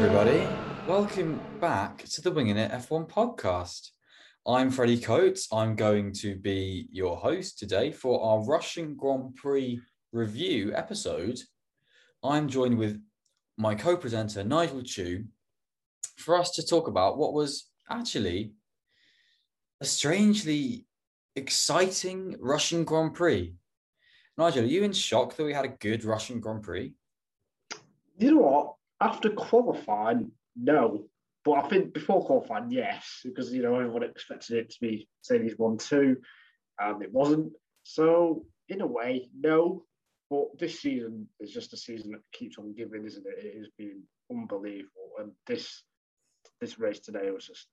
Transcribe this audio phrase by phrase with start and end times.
[0.00, 0.46] everybody.
[0.86, 3.90] Welcome back to the Winging It F1 podcast.
[4.46, 5.48] I'm Freddie Coates.
[5.52, 9.80] I'm going to be your host today for our Russian Grand Prix
[10.12, 11.40] review episode.
[12.22, 13.02] I'm joined with
[13.56, 15.24] my co presenter, Nigel Chu,
[16.16, 18.52] for us to talk about what was actually
[19.80, 20.86] a strangely
[21.34, 23.52] exciting Russian Grand Prix.
[24.36, 26.92] Nigel, are you in shock that we had a good Russian Grand Prix?
[28.16, 28.77] You know what?
[29.00, 31.04] After qualifying, no.
[31.44, 35.54] But I think before qualifying, yes, because you know everyone expected it to be Mercedes
[35.56, 36.16] one two,
[36.78, 37.52] and um, it wasn't.
[37.84, 39.84] So in a way, no.
[40.30, 43.44] But this season is just a season that keeps on giving, isn't it?
[43.44, 45.84] It has been unbelievable, and this
[46.60, 47.66] this race today was just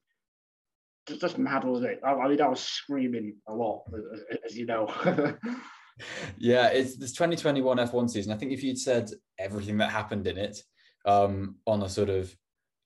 [1.06, 2.00] just, just mad, wasn't it?
[2.04, 4.86] I, I mean, I was screaming a lot, as, as you know.
[6.38, 8.32] yeah, it's this 2021 F1 season.
[8.32, 10.58] I think if you'd said everything that happened in it
[11.06, 12.34] um, on a sort of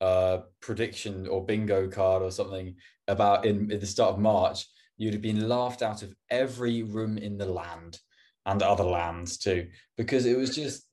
[0.01, 2.77] uh, prediction or bingo card or something
[3.09, 7.39] about in, the start of March, you'd have been laughed out of every room in
[7.39, 7.99] the land
[8.47, 10.87] and other lands too, because it was just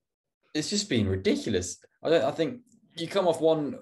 [0.54, 1.78] it's just been ridiculous.
[2.04, 2.24] I don't.
[2.24, 2.62] I think
[2.96, 3.78] you come off one.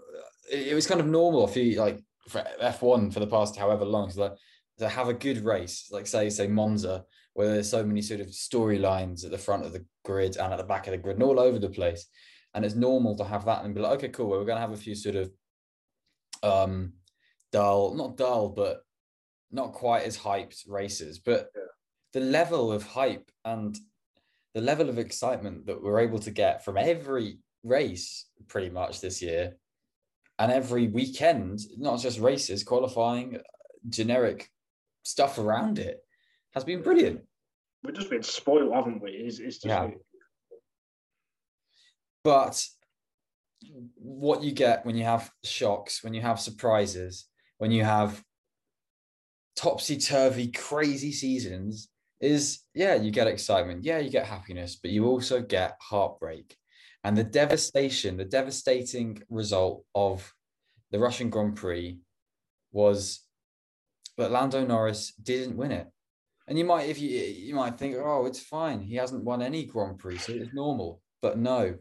[0.52, 4.09] It was kind of normal for you, like for F1 for the past however long.
[4.09, 4.34] So like,
[4.80, 8.28] to have a good race, like say say Monza, where there's so many sort of
[8.28, 11.24] storylines at the front of the grid and at the back of the grid and
[11.24, 12.08] all over the place.
[12.56, 14.30] And it's normal to have that and be like, okay, cool.
[14.30, 15.31] Well, we're going to have a few sort of
[16.42, 16.94] um,
[17.52, 18.81] dull, not dull, but
[19.52, 21.20] not quite as hyped races.
[21.20, 21.62] But yeah.
[22.14, 23.78] the level of hype and
[24.53, 29.22] the level of excitement that we're able to get from every race pretty much this
[29.22, 29.58] year
[30.40, 33.40] and every weekend, not just races, qualifying,
[33.90, 34.50] generic
[35.03, 36.00] stuff around it
[36.53, 37.22] has been brilliant.
[37.84, 39.12] We've just been spoiled, haven't we?
[39.12, 39.90] It's, it's just yeah.
[42.26, 42.59] But
[43.94, 47.28] what you get when you have shocks, when you have surprises,
[47.59, 48.24] when you have
[49.56, 53.86] topsy turvy, crazy seasons, is yeah, you get excitement.
[53.86, 56.58] Yeah, you get happiness, but you also get heartbreak.
[57.03, 60.34] And the devastation, the devastating result of
[60.90, 62.00] the Russian Grand Prix
[62.72, 63.22] was
[64.18, 65.88] that Lando Norris didn't win it.
[66.47, 68.81] And you might, if you you might think, oh, it's fine.
[68.81, 71.03] He hasn't won any Grand Prix, so it's normal.
[71.22, 71.75] But no,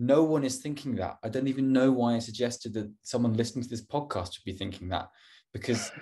[0.00, 1.18] no one is thinking that.
[1.22, 4.54] I don't even know why I suggested that someone listening to this podcast should be
[4.54, 5.10] thinking that,
[5.52, 5.92] because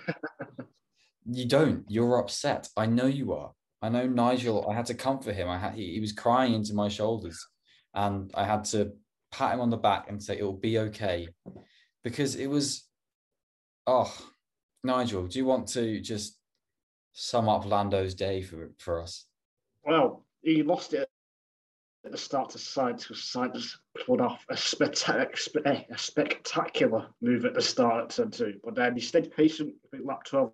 [1.26, 1.84] you don't.
[1.88, 2.68] You're upset.
[2.76, 3.50] I know you are.
[3.82, 4.70] I know Nigel.
[4.70, 5.48] I had to comfort him.
[5.48, 7.44] I had he, he was crying into my shoulders,
[7.92, 8.92] and I had to
[9.32, 11.26] pat him on the back and say it will be okay,
[12.04, 12.84] because it was.
[13.84, 14.14] Oh,
[14.84, 16.38] Nigel, do you want to just
[17.14, 19.24] sum up Lando's day for, for us?
[19.82, 21.08] Well, he lost it
[22.04, 27.44] at the start to Sainz, because Sainz pulled off a, spectac- eh, a spectacular move
[27.44, 28.60] at the start at turn two.
[28.64, 29.74] But then he stayed patient.
[29.84, 30.52] I think lap 12,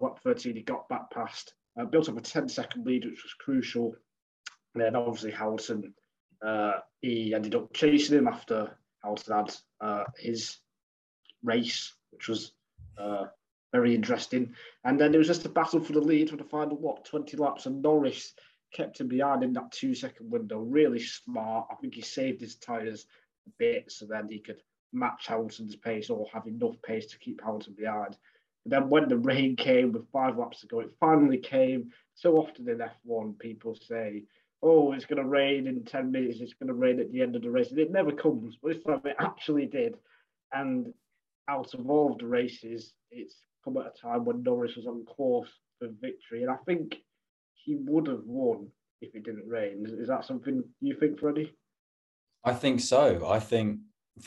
[0.00, 3.34] lap 13, he got back past, uh, built up a 10 second lead, which was
[3.34, 3.94] crucial.
[4.74, 5.94] And then obviously Hamilton,
[6.44, 10.58] uh, he ended up chasing him after Hamilton had uh, his
[11.42, 12.52] race, which was
[12.98, 13.26] uh,
[13.72, 14.54] very interesting.
[14.84, 17.36] And then it was just a battle for the lead for the final, what, 20
[17.36, 17.66] laps.
[17.66, 18.34] And Norris
[18.72, 20.58] kept him behind in that two second window.
[20.58, 21.68] Really smart.
[21.70, 23.06] I think he saved his tyres
[23.46, 24.62] a bit so then he could
[24.92, 28.16] match Hamilton's pace or have enough pace to keep Hamilton behind.
[28.64, 31.90] But then when the rain came with five laps to go, it finally came.
[32.14, 34.24] So often in F1, people say,
[34.62, 37.34] oh, it's going to rain in 10 minutes, it's going to rain at the end
[37.34, 37.70] of the race.
[37.70, 39.96] And it never comes, but this time it actually did.
[40.52, 40.92] And
[41.48, 43.34] out of all of the races, it's
[43.64, 46.42] come at a time when Norris was on course for victory.
[46.42, 46.98] And I think
[47.64, 48.68] he would have won
[49.00, 49.84] if it didn't rain.
[49.86, 51.52] Is, that something you think, Freddie?
[52.44, 53.28] I think so.
[53.28, 53.80] I think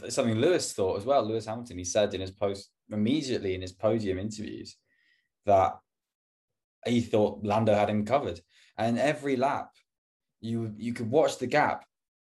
[0.10, 1.24] something Lewis thought as well.
[1.24, 4.78] Lewis Hamilton, he said in his post immediately in his podium interviews
[5.46, 5.74] that
[6.86, 8.40] he thought Lando had him covered.
[8.78, 9.70] And every lap,
[10.42, 11.86] you you could watch the gap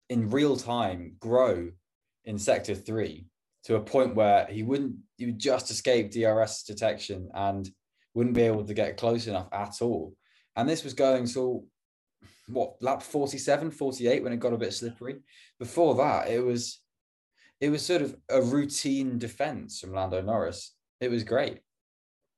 [0.08, 1.70] in real time grow
[2.24, 3.26] in sector three
[3.64, 7.70] to a point where he wouldn't he would just escape DRS detection and
[8.14, 10.14] wouldn't be able to get close enough at all.
[10.56, 11.64] And this was going till
[12.48, 15.16] what lap 47, 48 when it got a bit slippery.
[15.58, 16.80] Before that, it was
[17.60, 20.74] it was sort of a routine defense from Lando Norris.
[21.00, 21.60] It was great.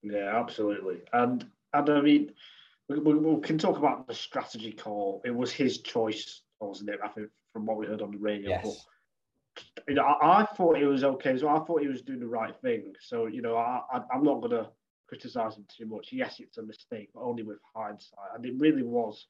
[0.02, 0.98] Yeah, absolutely.
[1.12, 2.32] And and I mean,
[2.88, 5.22] we, we, we can talk about the strategy call.
[5.24, 7.00] It was his choice, wasn't it?
[7.04, 8.50] I think from what we heard on the radio.
[8.50, 8.86] Yes.
[9.74, 11.36] But you know, I, I, thought it was okay.
[11.36, 12.92] So I thought he was doing the right thing.
[13.00, 14.64] So you know, I, I am not going
[15.10, 16.08] to criticize him too much.
[16.12, 18.34] Yes, it's a mistake, but only with hindsight.
[18.34, 19.26] And it really was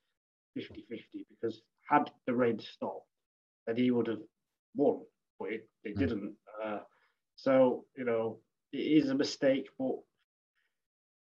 [0.56, 3.06] 50-50 because had the rain stopped,
[3.66, 4.22] then he would have
[4.74, 5.00] won.
[5.38, 5.98] but it, it mm.
[5.98, 6.34] didn't.
[6.62, 6.80] Uh,
[7.36, 8.38] so you know,
[8.72, 9.96] it is a mistake, but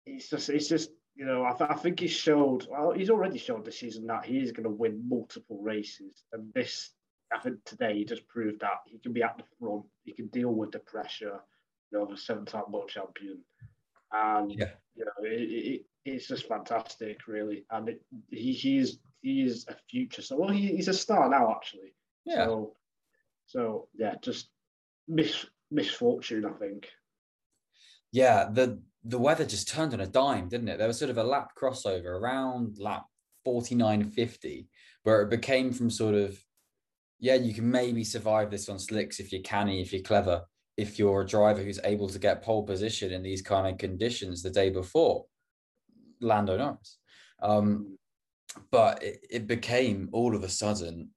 [0.06, 3.38] it's just it's just you know I, th- I think he showed well he's already
[3.38, 6.92] showed this season that he is going to win multiple races, and this
[7.34, 10.28] I think today he just proved that he can be at the front, he can
[10.28, 11.40] deal with the pressure.
[11.92, 13.44] You know, of a seven-time world champion,
[14.24, 14.72] and yeah.
[14.96, 17.66] you know it, it, it's just fantastic, really.
[17.72, 20.22] And it, he he is he is a future.
[20.22, 21.94] So well, he, he's a star now, actually.
[22.26, 22.46] Yeah.
[22.46, 22.76] So,
[23.48, 24.50] so yeah, just
[25.08, 26.88] mis misfortune, I think.
[28.12, 30.78] Yeah, the the weather just turned on a dime, didn't it?
[30.78, 33.06] There was sort of a lap crossover around lap
[33.46, 34.68] 49.50,
[35.04, 36.36] where it became from sort of,
[37.20, 40.42] yeah, you can maybe survive this on slicks if you're canny, if you're clever,
[40.78, 44.42] if you're a driver who's able to get pole position in these kind of conditions
[44.42, 45.26] the day before,
[46.22, 46.98] Lando Norris.
[47.42, 47.98] Um,
[48.72, 51.10] but it, it became all of a sudden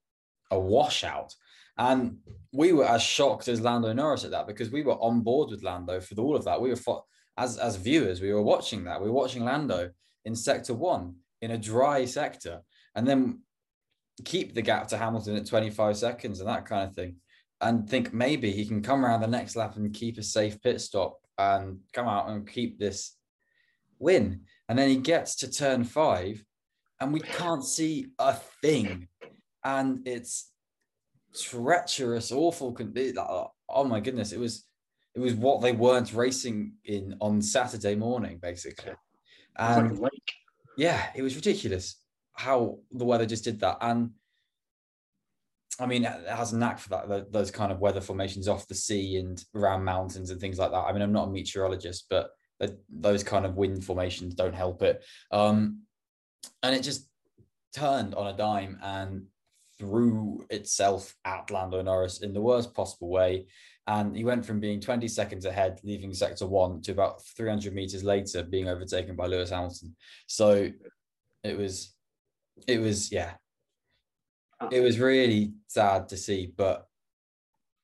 [0.51, 1.33] a washout.
[1.77, 2.17] And
[2.51, 5.63] we were as shocked as Lando Norris at that because we were on board with
[5.63, 6.61] Lando for all of that.
[6.61, 7.01] We were
[7.37, 9.01] as as viewers, we were watching that.
[9.01, 9.89] We were watching Lando
[10.25, 12.61] in sector one in a dry sector,
[12.95, 13.41] and then
[14.25, 17.15] keep the gap to Hamilton at 25 seconds and that kind of thing.
[17.61, 20.79] And think maybe he can come around the next lap and keep a safe pit
[20.79, 23.15] stop and come out and keep this
[23.99, 24.41] win.
[24.67, 26.43] And then he gets to turn five
[26.99, 29.07] and we can't see a thing.
[29.63, 30.51] And it's
[31.37, 32.75] treacherous, awful.
[32.79, 34.65] Uh, oh my goodness, it was
[35.15, 38.93] it was what they weren't racing in on Saturday morning, basically.
[39.57, 40.11] And like
[40.77, 41.97] yeah, it was ridiculous
[42.33, 43.77] how the weather just did that.
[43.81, 44.11] And
[45.79, 48.75] I mean, it has a knack for that, those kind of weather formations off the
[48.75, 50.85] sea and around mountains and things like that.
[50.85, 52.31] I mean, I'm not a meteorologist, but
[52.89, 55.03] those kind of wind formations don't help it.
[55.31, 55.83] Um,
[56.63, 57.09] and it just
[57.73, 59.27] turned on a dime and
[59.77, 63.47] threw itself at Lando Norris in the worst possible way.
[63.87, 68.03] And he went from being 20 seconds ahead, leaving sector one, to about 300 meters
[68.03, 69.95] later being overtaken by Lewis Hamilton.
[70.27, 70.69] So
[71.43, 71.95] it was,
[72.67, 73.31] it was, yeah,
[74.71, 76.85] it was really sad to see, but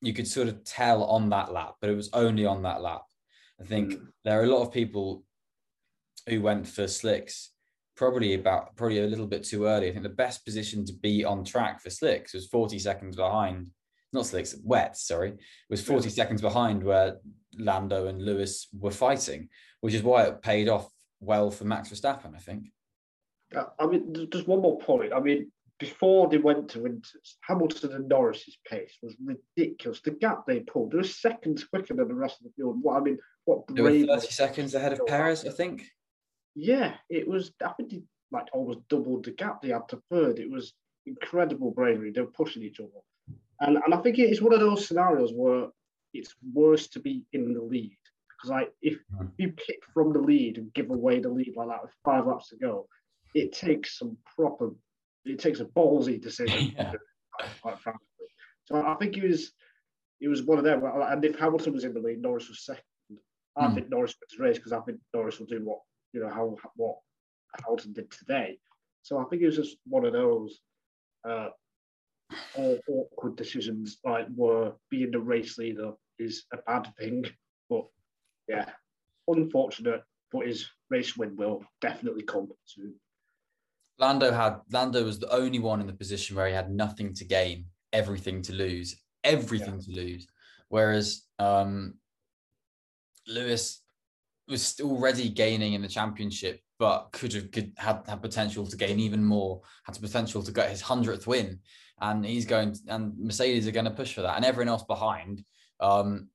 [0.01, 3.03] you could sort of tell on that lap, but it was only on that lap.
[3.59, 4.07] I think mm.
[4.23, 5.23] there are a lot of people
[6.27, 7.51] who went for slicks
[7.95, 9.87] probably about probably a little bit too early.
[9.87, 13.67] I think the best position to be on track for slicks was 40 seconds behind,
[14.11, 15.33] not slicks, wet, sorry,
[15.69, 17.17] was 40 seconds behind where
[17.57, 19.49] Lando and Lewis were fighting,
[19.81, 20.89] which is why it paid off
[21.21, 22.67] well for Max Verstappen, I think.
[23.79, 25.13] I mean, just one more point.
[25.13, 30.01] I mean, before they went to winters, Hamilton and Norris's pace was ridiculous.
[30.01, 32.77] The gap they pulled, they were seconds quicker than the rest of the field.
[32.81, 35.83] What I mean, what they were 30 seconds ahead of Perez, I think.
[36.55, 37.51] Yeah, it was.
[37.63, 40.39] I think he like almost doubled the gap they had to third.
[40.39, 40.73] It was
[41.05, 42.11] incredible bravery.
[42.11, 42.89] They were pushing each other,
[43.59, 45.67] and and I think it is one of those scenarios where
[46.13, 47.97] it's worse to be in the lead
[48.35, 49.29] because like if mm.
[49.37, 52.49] you pick from the lead and give away the lead like that with five laps
[52.49, 52.87] to go,
[53.33, 54.71] it takes some proper.
[55.25, 56.73] It takes a ballsy decision.
[56.77, 56.93] yeah.
[57.61, 58.05] quite frankly.
[58.65, 59.51] So I think he was
[60.21, 60.83] it was one of them.
[60.83, 62.83] And if Hamilton was in the lead, Norris was second.
[63.57, 63.75] I mm.
[63.75, 65.79] think Norris wins the race because I think Norris will do what
[66.13, 66.95] you know how what
[67.63, 68.57] Hamilton did today.
[69.03, 70.59] So I think it was just one of those
[71.27, 71.49] uh,
[72.57, 77.25] awkward decisions, like where being the race leader is a bad thing,
[77.69, 77.85] but
[78.47, 78.69] yeah,
[79.27, 80.03] unfortunate.
[80.31, 82.95] But his race win will definitely come soon.
[83.97, 87.25] Lando had Lando was the only one in the position where he had nothing to
[87.25, 89.81] gain, everything to lose, everything yeah.
[89.81, 90.27] to lose.
[90.69, 91.95] Whereas um,
[93.27, 93.81] Lewis
[94.47, 98.99] was already gaining in the championship, but could have could had had potential to gain
[98.99, 101.59] even more, had the potential to get his hundredth win,
[102.01, 105.43] and he's going and Mercedes are going to push for that, and everyone else behind.
[105.79, 106.29] Um,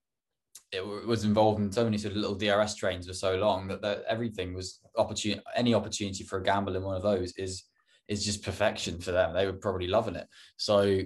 [0.73, 3.83] it was involved in so many sort of little DRS trains for so long that,
[3.83, 5.43] that everything was opportunity.
[5.57, 7.65] Any opportunity for a gamble in one of those is
[8.09, 9.35] is just perfection for them.
[9.35, 10.27] They were probably loving it.
[10.57, 11.01] So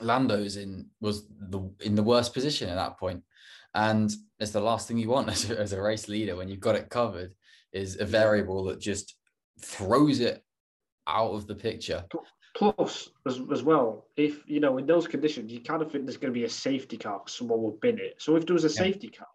[0.00, 3.20] Lando's in was the in the worst position at that.
[3.74, 6.60] And it's the last thing you want as a, as a race leader when you've
[6.60, 7.34] got it covered
[7.72, 9.16] is a variable that just
[9.62, 10.42] throws it
[11.06, 12.04] out of the picture.
[12.60, 16.18] Plus, as, as well, if you know in those conditions, you kind of think there's
[16.18, 18.16] going to be a safety car because someone will bin it.
[18.18, 18.74] So if there was a yeah.
[18.74, 19.26] safety car,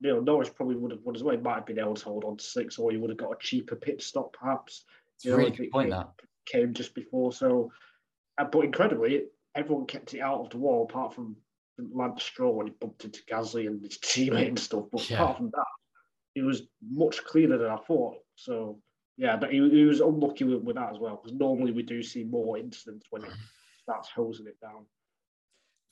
[0.00, 1.34] you know Norris probably would have won as well.
[1.34, 3.32] He might have been able to hold on to six, or he would have got
[3.32, 4.84] a cheaper pit stop, perhaps.
[5.16, 6.10] It's you really good point that
[6.44, 7.32] came just before.
[7.32, 7.72] So,
[8.36, 11.36] uh, but incredibly, everyone kept it out of the wall apart from
[11.78, 14.84] Lance Stroll when he bumped into Gasly and his teammate and stuff.
[14.92, 15.22] But yeah.
[15.22, 15.64] apart from that,
[16.34, 18.16] it was much cleaner than I thought.
[18.36, 18.78] So
[19.16, 22.02] yeah, but he, he was unlucky with, with, that as well because normally we do
[22.02, 23.30] see more incidents when it
[23.82, 24.86] starts hosing it down.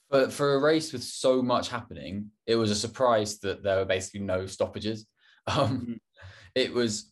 [0.09, 3.85] But for a race with so much happening, it was a surprise that there were
[3.85, 5.05] basically no stoppages.
[5.47, 5.99] Um, Mhm.
[6.53, 7.11] It was,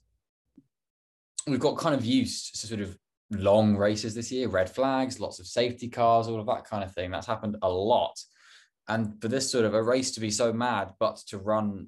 [1.47, 2.95] we've got kind of used to sort of
[3.31, 6.93] long races this year, red flags, lots of safety cars, all of that kind of
[6.93, 7.09] thing.
[7.09, 8.19] That's happened a lot.
[8.87, 11.87] And for this sort of a race to be so mad, but to run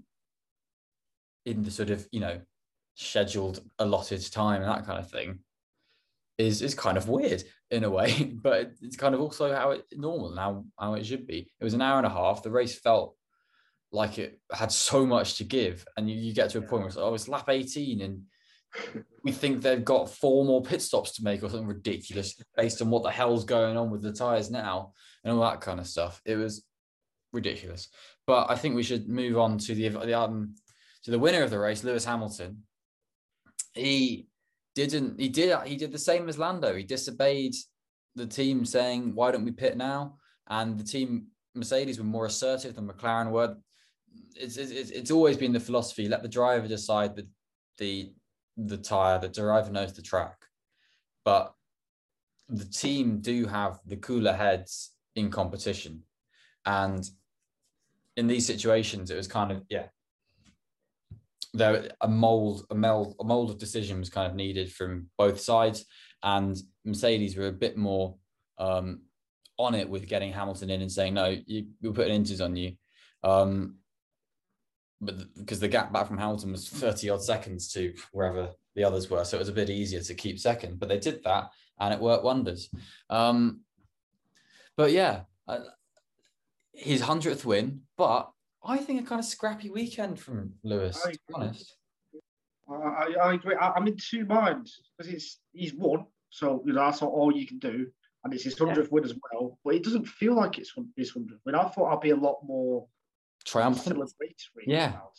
[1.46, 2.42] in the sort of, you know,
[2.96, 5.40] scheduled allotted time and that kind of thing
[6.38, 9.86] is is kind of weird in a way, but it's kind of also how it
[9.94, 11.52] normal now how it should be.
[11.60, 12.44] It was an hour and a half.
[12.44, 13.16] The race felt
[13.92, 16.88] like it had so much to give, and you, you get to a point where
[16.88, 18.24] it's like, oh, it's lap 18, and
[19.24, 22.90] we think they've got four more pit stops to make or something ridiculous based on
[22.90, 24.94] what the hell's going on with the tires now
[25.24, 26.22] and all that kind of stuff.
[26.26, 26.64] It was
[27.34, 27.90] ridiculous.
[28.26, 30.56] But I think we should move on to the the um
[31.04, 32.64] to the winner of the race, Lewis Hamilton.
[33.74, 34.28] He
[34.76, 36.76] didn't he did he did the same as Lando.
[36.76, 37.54] He disobeyed
[38.16, 42.76] the team saying, "Why don't we pit now?" And the team Mercedes were more assertive
[42.76, 43.58] than McLaren were.
[44.36, 47.28] It's it's, it's always been the philosophy: let the driver decide the
[47.78, 48.14] the
[48.58, 49.20] the tire.
[49.20, 50.38] The driver knows the track,
[51.24, 51.54] but
[52.50, 56.04] the team do have the cooler heads in competition,
[56.66, 57.10] and
[58.18, 59.88] in these situations, it was kind of yeah.
[61.54, 65.40] There a mold, a mold, a mold of decision was kind of needed from both
[65.40, 65.86] sides,
[66.24, 68.16] and Mercedes were a bit more
[68.58, 69.02] um,
[69.58, 72.74] on it with getting Hamilton in and saying no, you, we're putting Inters on you.
[73.24, 73.76] Um,
[75.02, 79.10] but because the gap back from Hamilton was 30 odd seconds to wherever the others
[79.10, 79.24] were.
[79.26, 82.00] So it was a bit easier to keep second, but they did that and it
[82.00, 82.70] worked wonders.
[83.10, 83.62] Um,
[84.78, 85.60] but yeah, uh,
[86.74, 88.32] his 100th win, but
[88.64, 91.76] I think a kind of scrappy weekend from Lewis, I to be honest.
[92.70, 93.56] I, I, I agree.
[93.56, 97.48] I, I'm in two minds because it's he's won, so you know that's all you
[97.48, 97.88] can do,
[98.24, 99.58] and it's his hundredth win as well.
[99.66, 101.56] But it doesn't feel like it's his hundredth win.
[101.56, 102.88] I thought I'd be a lot more
[103.46, 103.98] Triumphant.
[103.98, 104.66] celebratory.
[104.68, 104.90] Yeah.
[104.90, 105.14] about.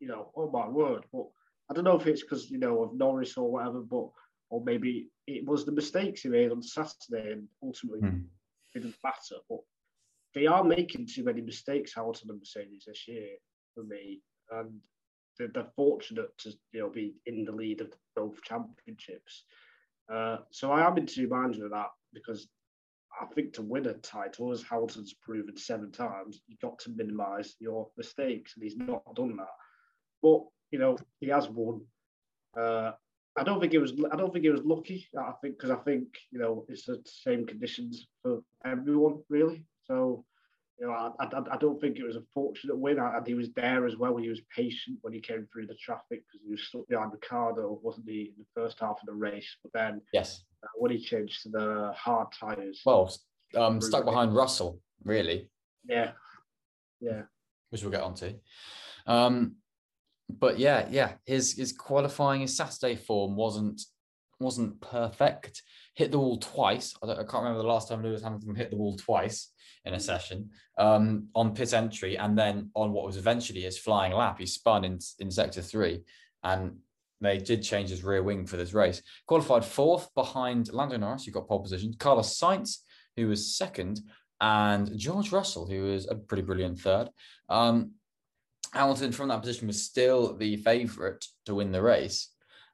[0.00, 1.04] You know, oh my word.
[1.12, 1.26] But
[1.70, 4.08] I don't know if it's because you know of Norris or whatever, but
[4.50, 8.18] or maybe it was the mistakes he made on Saturday and ultimately Hmm.
[8.74, 9.36] didn't matter.
[9.48, 9.60] But
[10.34, 13.30] they are making too many mistakes, Hamilton and Mercedes this year
[13.74, 14.20] for me,
[14.50, 14.78] and
[15.38, 19.44] they're, they're fortunate to you know be in the lead of both championships.
[20.12, 22.48] Uh, so I am in two minds with that because
[23.20, 27.56] I think to win a title, as Hamilton's proven seven times, you've got to minimise
[27.58, 29.48] your mistakes, and he's not done that.
[30.22, 31.82] But you know he has won.
[32.56, 32.92] Uh,
[33.36, 33.92] I don't think it was.
[34.12, 35.08] I don't think it was lucky.
[35.18, 39.64] I think because I think you know it's the same conditions for everyone really.
[39.90, 40.24] So
[40.78, 42.98] you know I, I, I don't think it was a fortunate win.
[43.00, 44.16] I, and he was there as well.
[44.16, 47.80] He was patient when he came through the traffic because he was stuck behind Ricciardo,
[47.82, 49.56] wasn't he, in the first half of the race?
[49.62, 50.44] But then Yes.
[50.62, 53.12] uh, when he changed to the hard tires, Well,
[53.56, 55.50] um, stuck behind Russell, really.
[55.88, 56.12] yeah,
[57.00, 57.22] yeah,
[57.70, 58.38] which we'll get onto.
[59.06, 59.56] Um,
[60.28, 63.82] but yeah, yeah, his his qualifying, his Saturday form wasn't
[64.38, 65.62] wasn't perfect.
[65.94, 66.94] Hit the wall twice.
[67.02, 69.52] I, don't, I can't remember the last time Lewis Hamilton hit the wall twice
[69.84, 74.12] in a session um, on pit entry, and then on what was eventually his flying
[74.12, 76.02] lap, he spun in in sector three,
[76.42, 76.76] and
[77.20, 79.02] they did change his rear wing for this race.
[79.26, 81.94] Qualified fourth behind Lando Norris, who got pole position.
[81.98, 82.78] Carlos Sainz,
[83.16, 84.00] who was second,
[84.40, 87.10] and George Russell, who was a pretty brilliant third.
[87.48, 87.92] Um,
[88.72, 92.28] Hamilton from that position was still the favourite to win the race,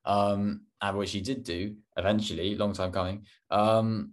[0.05, 3.25] um, which he did do eventually, long time coming.
[3.51, 4.13] Um,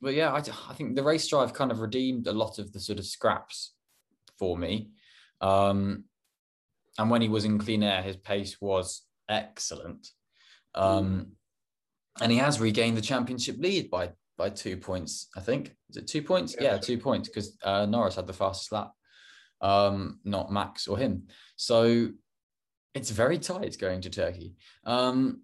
[0.00, 2.80] but yeah, I, I think the race drive kind of redeemed a lot of the
[2.80, 3.74] sort of scraps
[4.38, 4.90] for me.
[5.40, 6.04] Um,
[6.98, 10.08] and when he was in clean air, his pace was excellent.
[10.74, 11.32] Um,
[12.20, 15.76] and he has regained the championship lead by by two points, I think.
[15.90, 16.56] Is it two points?
[16.58, 16.72] Yeah.
[16.72, 18.92] Yeah, two points because uh, Norris had the fastest lap,
[19.60, 21.24] um, not Max or him.
[21.56, 22.08] So
[22.94, 24.54] it's very tight going to Turkey.
[24.84, 25.42] Um,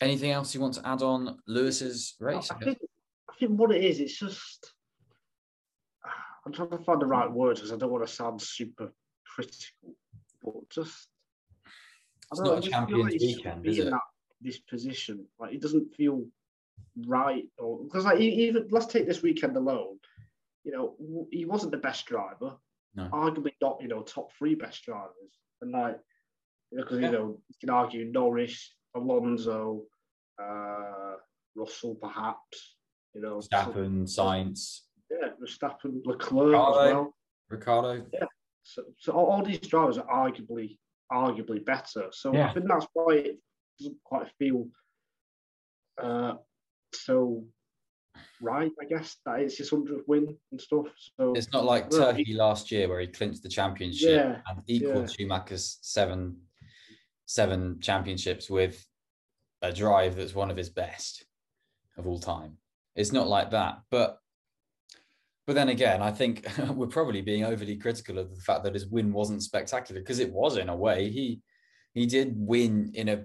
[0.00, 2.50] anything else you want to add on Lewis's race?
[2.50, 2.78] I think
[3.32, 4.72] I think what it is, it's just
[6.46, 8.92] I'm trying to find the right words because I don't want to sound super
[9.26, 9.94] critical,
[10.42, 11.08] but just
[12.30, 13.90] It's I not a just feel Champions weekend, is in it?
[13.90, 14.00] That,
[14.40, 16.24] this position, like it doesn't feel
[17.06, 19.98] right, or because like even let's take this weekend alone.
[20.64, 22.56] You know, he wasn't the best driver,
[22.94, 23.08] No.
[23.12, 25.98] arguably not you know top three best drivers, and like
[26.72, 27.06] because Yeah.
[27.06, 29.84] you know you can argue Norris, Alonso,
[30.42, 31.14] uh,
[31.54, 32.76] Russell perhaps,
[33.14, 36.78] you know, so- Stappen, Sainz, yeah, Verstappen, Leclerc Ricciardo.
[36.88, 37.14] as well.
[37.50, 38.06] Ricciardo.
[38.62, 40.78] So, so all, all these drivers are arguably
[41.12, 42.06] arguably better.
[42.12, 42.50] So Yeah.
[42.50, 43.38] I think that's why it
[43.78, 44.66] doesn't quite feel
[46.02, 46.34] uh,
[46.94, 47.44] so
[48.40, 49.16] right, I guess.
[49.26, 50.86] That it's his 100th win and stuff.
[51.18, 54.62] So It's not like Well, Turkey last year where he clinched the championship Yeah, and
[54.66, 55.14] equaled yeah.
[55.14, 56.36] Schumacher's seven
[57.26, 58.86] seven championships with
[59.62, 61.24] a drive that's one of his best
[61.98, 62.56] of all time.
[62.94, 64.18] It's not like that, but
[65.46, 68.86] but then again, I think we're probably being overly critical of the fact that his
[68.86, 71.10] win wasn't spectacular because it was in a way.
[71.10, 71.40] He
[71.94, 73.24] he did win in a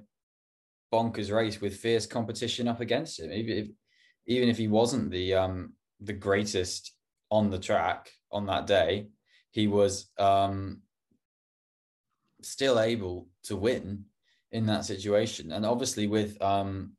[0.93, 3.31] bonkers race with fierce competition up against him.
[3.31, 3.67] Even if
[4.25, 6.93] even if he wasn't the um the greatest
[7.29, 9.07] on the track on that day,
[9.51, 10.81] he was um
[12.41, 14.05] still able to win
[14.51, 15.51] in that situation.
[15.51, 16.93] And obviously with um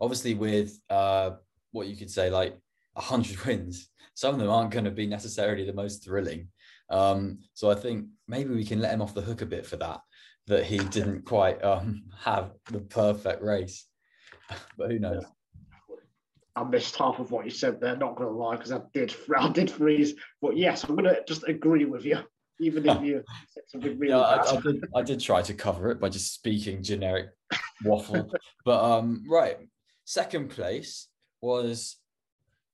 [0.00, 1.32] obviously with uh
[1.76, 2.58] what you could say like
[2.96, 6.48] a hundred wins, some of them aren't going to be necessarily the most thrilling.
[6.90, 9.76] Um, so I think maybe we can let him off the hook a bit for
[9.76, 10.00] that,
[10.46, 13.86] that he didn't quite um have the perfect race.
[14.78, 15.24] But who knows?
[16.54, 17.96] I missed half of what you said there.
[17.96, 20.14] Not gonna lie, because I did I did freeze.
[20.40, 22.18] But yes, I'm gonna just agree with you,
[22.60, 24.56] even if you said something really Yeah, I.
[24.56, 24.84] I did.
[24.94, 27.30] I did try to cover it by just speaking generic
[27.84, 28.30] waffle,
[28.64, 29.58] but um, right.
[30.04, 31.08] Second place
[31.40, 31.96] was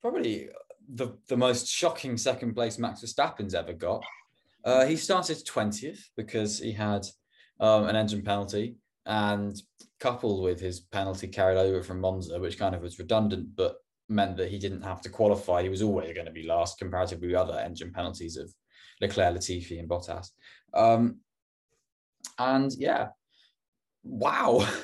[0.00, 0.48] probably
[0.94, 4.04] the the most shocking second place Max Verstappen's ever got.
[4.64, 7.06] Uh, he started twentieth because he had
[7.60, 8.76] um, an engine penalty,
[9.06, 9.60] and
[10.00, 13.76] coupled with his penalty carried over from Monza, which kind of was redundant, but
[14.08, 15.62] meant that he didn't have to qualify.
[15.62, 18.52] He was always going to be last comparatively with other engine penalties of
[19.00, 20.30] Leclerc, Latifi, and Bottas.
[20.74, 21.18] Um,
[22.38, 23.08] and yeah,
[24.04, 24.66] wow.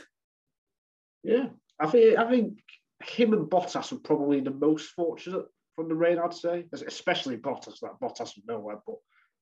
[1.24, 1.48] Yeah,
[1.80, 2.58] I think I think
[3.04, 6.18] him and Bottas were probably the most fortunate from the rain.
[6.18, 7.82] I'd say, especially Bottas.
[7.82, 8.96] Like Bottas was nowhere, but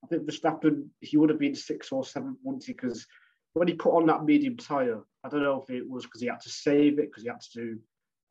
[0.05, 2.73] I think Verstappen he would have been six or seven, wouldn't he?
[2.73, 3.07] Because
[3.55, 6.27] when he put on that medium tire, I don't know if it was because he
[6.27, 7.79] had to save it because he had to do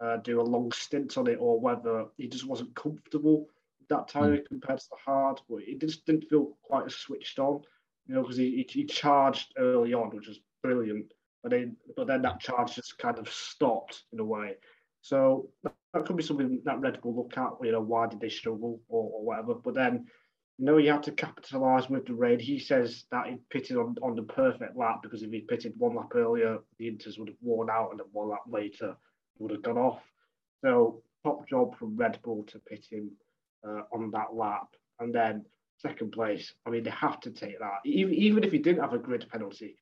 [0.01, 3.48] uh, do a long stint on it, or whether he just wasn't comfortable
[3.79, 5.40] with that tire compared to the hard.
[5.50, 7.61] But it just didn't feel quite as switched on,
[8.05, 11.11] you know, because he, he he charged early on, which was brilliant.
[11.42, 14.55] But then, but then that charge just kind of stopped in a way.
[15.05, 17.51] So that could be something that Red Bull look at.
[17.61, 19.53] You know, why did they struggle or, or whatever?
[19.53, 20.07] But then,
[20.57, 22.39] you know, you have to capitalise with the rain.
[22.39, 25.96] He says that he pitted on, on the perfect lap because if he pitted one
[25.96, 28.96] lap earlier, the Inters would have worn out, and then one lap later,
[29.37, 30.01] would have gone off.
[30.63, 33.11] So top job from Red Bull to pit him
[33.63, 35.46] uh, on that lap, and then
[35.77, 36.51] second place.
[36.65, 37.81] I mean, they have to take that.
[37.85, 39.77] Even even if he didn't have a grid penalty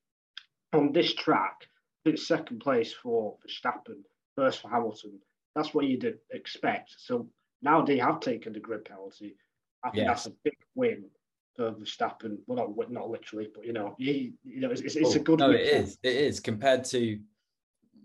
[0.74, 1.62] on this track,
[2.04, 4.04] it's second place for Verstappen,
[4.36, 5.20] first for Hamilton.
[5.56, 6.96] That's what you'd expect.
[6.98, 7.30] So
[7.62, 9.38] now they have taken the grid penalty.
[9.84, 10.24] I think Yes.
[10.24, 11.06] that's a big win
[11.56, 12.38] for Verstappen.
[12.48, 15.24] Well, not not literally, but you know, he, you know, it's, it's, it's a Oh,
[15.24, 15.40] good.
[15.40, 15.98] No, win it is.
[16.04, 17.20] It is compared to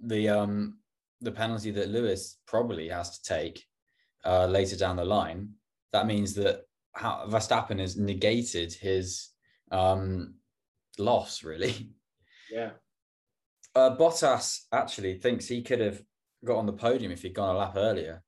[0.05, 0.79] the um
[1.21, 3.65] the penalty that Lewis probably has to take
[4.25, 5.51] uh, later down the line.
[5.93, 6.63] That means that
[6.93, 9.31] how Verstappen has negated his
[9.73, 10.35] um
[10.99, 11.91] loss really.
[12.51, 12.71] Yeah,
[13.75, 16.03] Uh, Bottas actually thinks he could have
[16.45, 18.23] got on the podium if he'd gone a lap earlier,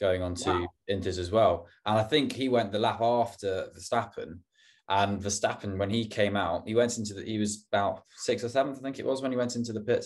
[0.00, 0.68] going on to Wow.
[0.90, 1.66] Inters as well.
[1.86, 4.40] And I think he went the lap after Verstappen.
[4.88, 8.50] And Verstappen, when he came out, he went into the, he was about sixth or
[8.50, 10.04] seventh, I think it was, when he went into the pit.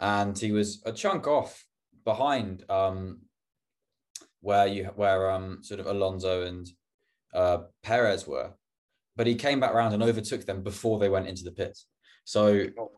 [0.00, 1.64] And he was a chunk off
[2.04, 3.20] behind um,
[4.40, 6.68] where you where um sort of Alonso and
[7.34, 8.52] uh, Perez were.
[9.16, 11.78] But he came back around and overtook them before they went into the pit.
[12.24, 12.90] So Oh.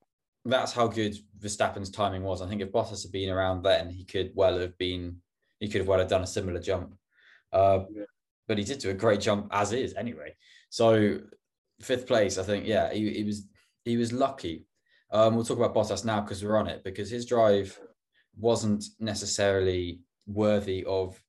[0.53, 2.43] That's how good Verstappen's timing was.
[2.43, 5.17] I think if Bottas had been around then, he could well have been,
[5.61, 6.95] he could have well have done a similar jump.
[7.53, 8.05] Uh, Yeah.
[8.47, 10.35] But he did do a great jump as is anyway.
[10.71, 11.21] So
[11.81, 13.47] fifth place, I think, yeah, he, he was
[13.85, 14.67] he was lucky.
[15.11, 17.79] Um, we'll talk about Bottas now because we're on it because his drive
[18.39, 21.21] wasn't necessarily worthy of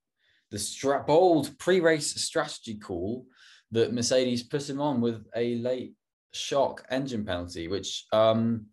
[0.51, 3.25] the stra- bold pre-race strategy call
[3.71, 5.93] that Mercedes put him on with a late
[6.33, 8.65] shock engine penalty, which um,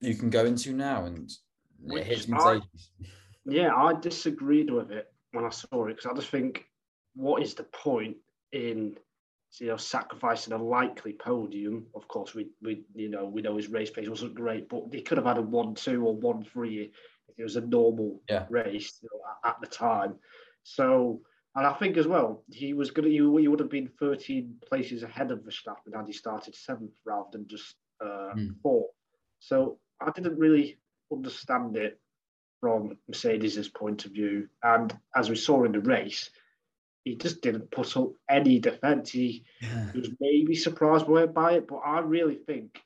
[0.00, 1.30] you can go into now and
[1.80, 2.60] Which hits I-.
[3.44, 6.66] Yeah, I disagreed with it when I saw it because I just think,
[7.14, 8.16] what is the point
[8.52, 8.96] in
[9.58, 11.86] you know sacrificing a likely podium?
[11.94, 15.00] Of course, we we you know we know his race pace wasn't great, but he
[15.00, 16.92] could have had a one two or one three
[17.28, 18.44] if it was a normal Yeah.
[18.50, 20.16] race you know, at, the time.
[20.62, 21.22] So,
[21.54, 25.02] and I think as well he was gonna he, he would have been thirteen places
[25.02, 28.50] ahead of Verstappen had he started seventh rather than just uh, Hmm.
[28.62, 28.90] fourth.
[29.40, 30.78] So I didn't really
[31.12, 32.00] understand it
[32.60, 34.48] from Mercedes's point of view.
[34.62, 36.30] And as we saw in the race,
[37.04, 39.10] he just didn't put up any defence.
[39.10, 42.82] He, he was maybe surprised by it, by it, but I really think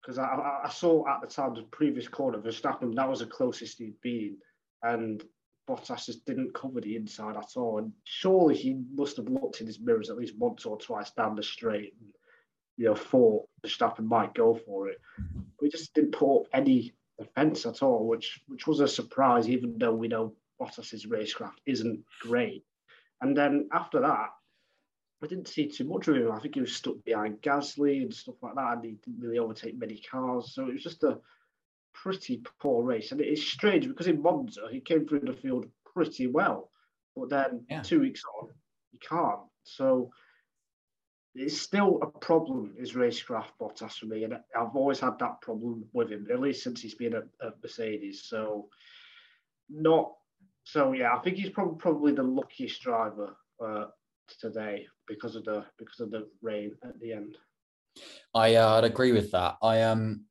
[0.00, 3.26] because I, I, I saw at the time the previous corner Verstappen that was the
[3.26, 4.36] closest he'd been,
[4.82, 5.22] and
[5.68, 7.78] Bottas just didn't cover the inside at all.
[7.78, 11.36] And surely he must have looked in his mirrors at least once or twice down
[11.36, 12.12] the straight and,
[12.76, 15.00] you know, thought Verstappen might go for it.
[15.18, 19.48] But he just didn't put up any defence at all, which which was a surprise,
[19.48, 22.64] even though we know Bottas's racecraft isn't great.
[23.20, 24.30] And then after that,
[25.22, 26.32] I didn't see too much of him.
[26.32, 29.38] I think he was stuck behind Gasly and stuff like that, and he didn't really
[29.38, 30.52] overtake many cars.
[30.54, 31.20] So it was just a
[31.94, 33.12] pretty poor race.
[33.12, 36.70] And it is strange because in Monza, he came through the field pretty well.
[37.14, 37.82] But then yeah.
[37.82, 38.48] two weeks on,
[38.90, 39.40] he can't.
[39.62, 40.10] So
[41.34, 44.24] it's still a problem, is racecraft, Bottas, for me.
[44.24, 47.62] And I've always had that problem with him, at least since he's been at, at
[47.62, 48.24] Mercedes.
[48.24, 48.68] So,
[49.70, 50.12] not.
[50.64, 53.86] So, yeah, I think he's probably, probably the luckiest driver uh,
[54.38, 57.36] today because of the because of the rain at the end.
[58.34, 59.56] I uh, I'd agree with that.
[59.62, 60.24] I um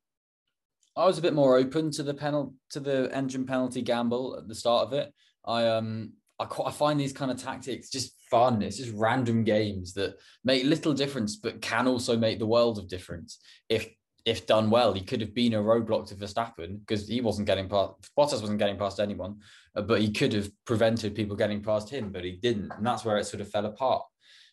[0.96, 4.48] I was a bit more open to the penalty to the engine penalty gamble at
[4.48, 5.12] the start of it.
[5.44, 8.62] I um I I find these kind of tactics just fun.
[8.62, 12.88] It's just random games that make little difference, but can also make the world of
[12.88, 13.88] difference if
[14.24, 14.92] if done well.
[14.94, 18.58] He could have been a roadblock to Verstappen because he wasn't getting past Bottas wasn't
[18.58, 19.40] getting past anyone,
[19.76, 23.04] uh, but he could have prevented people getting past him, but he didn't, and that's
[23.04, 24.02] where it sort of fell apart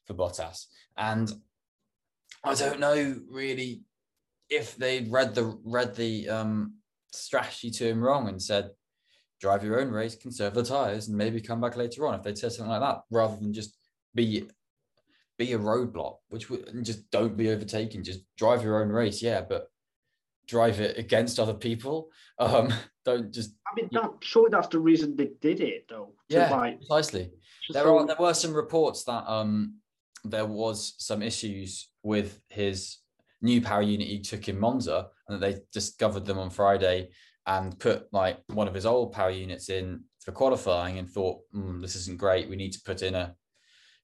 [0.06, 0.66] for Bottas.
[0.98, 1.32] And
[2.44, 3.84] I don't know really
[4.50, 6.74] if they'd read the read the um,
[7.14, 8.72] strategy to him wrong and said,
[9.40, 12.16] drive your own race, conserve the tires, and maybe come back later on.
[12.16, 13.78] If they'd said something like that, rather than just
[14.14, 14.48] be
[15.38, 18.04] be a roadblock, which would and just don't be overtaken.
[18.04, 19.70] Just drive your own race, yeah, but
[20.48, 22.10] drive it against other people.
[22.40, 22.74] Um,
[23.04, 23.54] don't just.
[23.68, 26.14] I mean, that, surely that's the reason they did it, though.
[26.30, 27.32] Yeah, like, precisely.
[27.70, 27.98] There so...
[27.98, 29.76] are there were some reports that um
[30.24, 33.00] there was some issues with his
[33.42, 37.10] new power unit he took in Monza, and that they discovered them on Friday
[37.46, 41.82] and put like one of his old power units in for qualifying and thought, mm,
[41.82, 42.50] this isn't great.
[42.50, 43.36] We need to put in a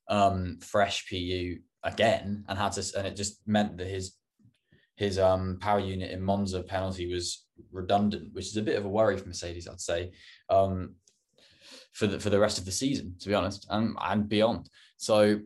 [0.08, 4.15] um, fresh PU again, and had to, and it just meant that his
[4.95, 8.89] his um, power unit in Monza penalty was redundant, which is a bit of a
[8.89, 10.12] worry for Mercedes, I'd say,
[10.50, 10.95] um,
[11.91, 14.69] for the for the rest of the season, to be honest, and and beyond.
[14.98, 15.39] So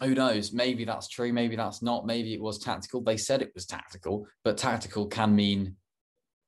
[0.00, 0.52] who knows?
[0.52, 1.32] Maybe that's true.
[1.32, 2.06] Maybe that's not.
[2.06, 3.02] Maybe it was tactical.
[3.02, 5.76] They said it was tactical, but tactical can mean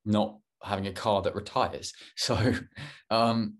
[0.04, 1.92] not having a car that retires.
[2.16, 2.54] So,
[3.10, 3.54] um,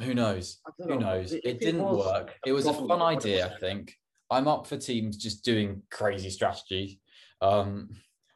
[0.00, 0.60] who knows?
[0.78, 1.32] Who knows?
[1.32, 2.34] It, it didn't work.
[2.46, 3.94] It was a fun idea, I think.
[4.30, 6.96] I'm up for teams just doing crazy strategies.
[7.42, 7.90] Um,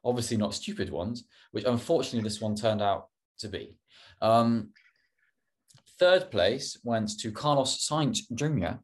[0.05, 3.77] obviously not stupid ones, which unfortunately this one turned out to be.
[4.21, 4.71] Um,
[5.99, 8.79] third place went to Carlos Sainz Jr.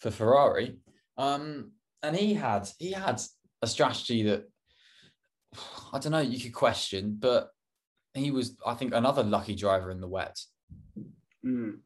[0.00, 0.76] for Ferrari,
[1.16, 1.72] um,
[2.02, 3.20] and he had he had
[3.62, 4.44] a strategy that
[5.92, 7.48] I don't know you could question, but
[8.16, 10.38] he was I think another lucky driver in the wet.
[11.44, 11.78] Mm.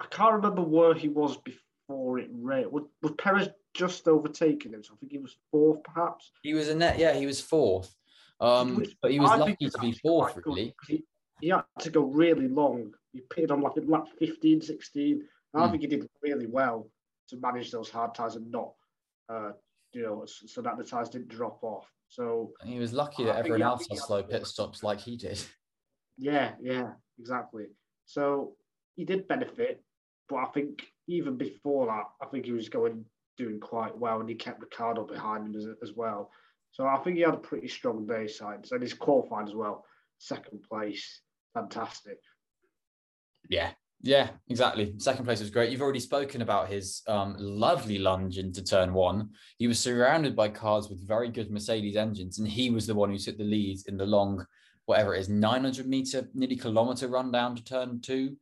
[0.00, 2.72] I can't remember where he was before it rained.
[2.72, 4.82] Was, was Perez just overtaking him?
[4.82, 6.32] So I think he was fourth, perhaps.
[6.42, 7.94] He was a net, yeah, he was fourth.
[8.40, 10.74] Um, but he was I lucky to be fourth, really.
[10.88, 11.04] He,
[11.40, 12.92] he, had to go really long.
[13.12, 15.22] He pitted on like lap 15, 16.
[15.54, 15.70] I mm.
[15.70, 16.90] think he did really well
[17.28, 18.72] to manage those hard tires and not,
[19.28, 19.50] uh,
[19.92, 21.86] you know, so that the tires didn't drop off.
[22.08, 25.42] So he was lucky that I everyone else had slow pit stops like he did.
[26.22, 27.64] Yeah, yeah, exactly.
[28.04, 28.52] So
[28.94, 29.82] he did benefit,
[30.28, 33.06] but I think even before that, I think he was going
[33.38, 36.30] doing quite well, and he kept Ricciardo behind him as, as well.
[36.72, 39.86] So I think he had a pretty strong day side, and he's qualified as well,
[40.18, 41.22] second place,
[41.54, 42.18] fantastic.
[43.48, 43.70] Yeah,
[44.02, 44.94] yeah, exactly.
[44.96, 45.70] Second place was great.
[45.70, 49.30] You've already spoken about his um, lovely lunge into turn one.
[49.58, 53.10] He was surrounded by cars with very good Mercedes engines, and he was the one
[53.10, 54.46] who took the lead in the long,
[54.86, 58.36] whatever it is, 900 meter, nearly kilometer run down to turn two.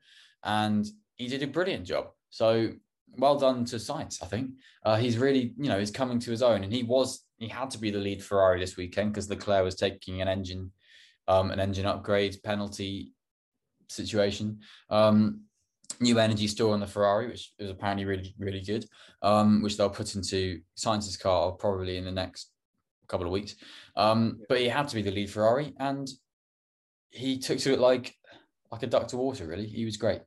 [0.44, 2.10] And he did a brilliant job.
[2.30, 2.70] So
[3.16, 4.52] well done to Sainz, I think.
[4.84, 7.70] Uh, he's really, you know, he's coming to his own, and he was, he had
[7.70, 10.70] to be the lead Ferrari this weekend because Leclerc was taking an engine,
[11.26, 13.12] um, an engine upgrade penalty
[13.88, 14.60] situation.
[14.88, 15.40] Um,
[16.00, 18.84] new energy store on the Ferrari, which is apparently really, really good,
[19.22, 22.50] um, which they'll put into Sainz's car probably in the next
[23.08, 23.56] couple of weeks.
[23.96, 26.08] Um, but he had to be the lead Ferrari, and
[27.10, 28.14] he took to it like
[28.70, 29.46] like a duck to water.
[29.46, 30.20] Really, he was great.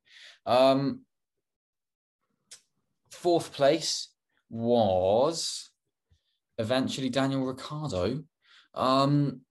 [0.45, 1.01] Um,
[3.11, 4.09] fourth place
[4.49, 5.69] was
[6.57, 8.23] eventually Daniel Ricciardo.
[8.73, 9.41] Um,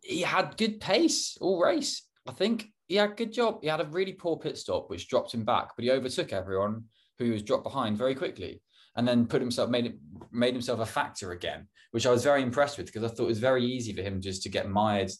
[0.00, 2.06] he had good pace all race.
[2.26, 3.58] I think he had a good job.
[3.62, 6.84] He had a really poor pit stop, which dropped him back, but he overtook everyone
[7.18, 8.62] who was dropped behind very quickly,
[8.96, 9.98] and then put himself made it
[10.32, 13.28] made himself a factor again, which I was very impressed with because I thought it
[13.28, 15.10] was very easy for him just to get mired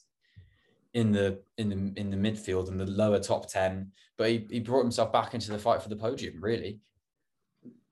[0.95, 4.61] in the in the in the midfield and the lower top ten, but he, he
[4.61, 6.41] brought himself back into the fight for the podium.
[6.41, 6.81] Really.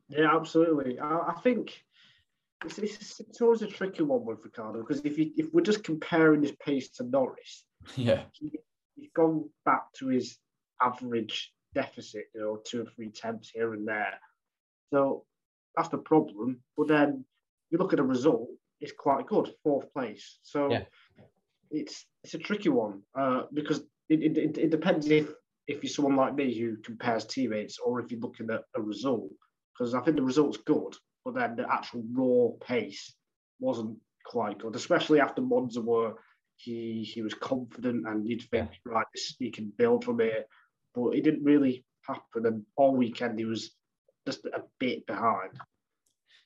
[0.08, 0.98] Yeah, absolutely.
[0.98, 1.84] I, I think
[2.64, 5.82] it's, it's, it's, always a tricky one with Ricciardo because if you, if we're just
[5.82, 7.64] comparing his pace to Norris,
[7.96, 8.58] yeah, he,
[8.96, 10.38] he's gone back to his
[10.80, 14.18] average deficit, you know, two or three tenths here and there.
[14.92, 15.24] So
[15.76, 16.60] that's the problem.
[16.76, 17.24] But then
[17.70, 18.48] you look at the result,
[18.80, 20.38] it's quite good, fourth place.
[20.42, 20.82] So yeah.
[21.70, 25.30] it's it's a tricky one uh, because it, it, it depends if
[25.66, 29.30] if you're someone like me who compares teammates or if you're looking at a result.
[29.72, 33.14] Because I think the result's good, but then the actual raw pace
[33.60, 36.14] wasn't quite good, especially after Monza where
[36.56, 38.92] he he was confident and you'd think, yeah.
[38.92, 39.06] right,
[39.38, 40.44] he can build from here.
[40.94, 42.46] But it didn't really happen.
[42.46, 43.70] And all weekend he was
[44.26, 45.52] just a bit behind.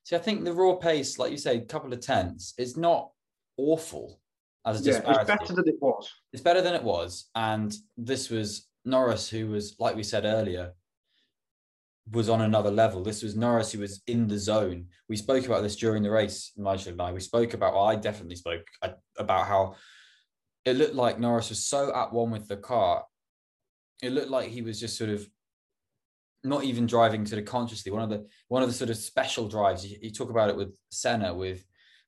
[0.05, 3.11] See, I think the raw pace, like you say, a couple of tenths, is not
[3.57, 4.21] awful
[4.67, 6.11] as a yeah, It's better than it was.
[6.33, 7.31] It's better than it was.
[7.35, 10.73] And this was Norris, who was, like we said earlier,
[12.11, 13.03] was on another level.
[13.03, 14.87] This was Norris who was in the zone.
[15.09, 17.13] We spoke about this during the race, Nigel and I.
[17.13, 18.67] We spoke about, well, I definitely spoke
[19.17, 19.77] about how
[20.65, 23.05] it looked like Norris was so at one with the car.
[24.03, 25.27] It looked like he was just sort of
[26.43, 27.93] not even driving sort of consciously.
[27.93, 30.57] One of the one of the sort of special drives you, you talk about it
[30.57, 31.65] with Senna, with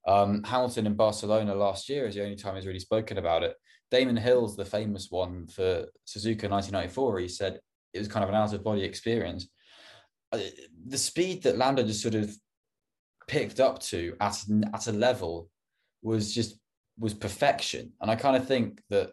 [0.06, 3.54] um, Hamilton in Barcelona last year is the only time he's really spoken about it.
[3.90, 7.18] Damon Hill's the famous one for Suzuka 1994.
[7.18, 7.60] He said
[7.92, 9.48] it was kind of an out of body experience.
[10.32, 10.38] Uh,
[10.86, 12.34] the speed that Lando just sort of
[13.28, 15.50] picked up to at at a level
[16.02, 16.58] was just
[16.98, 19.10] was perfection, and I kind of think that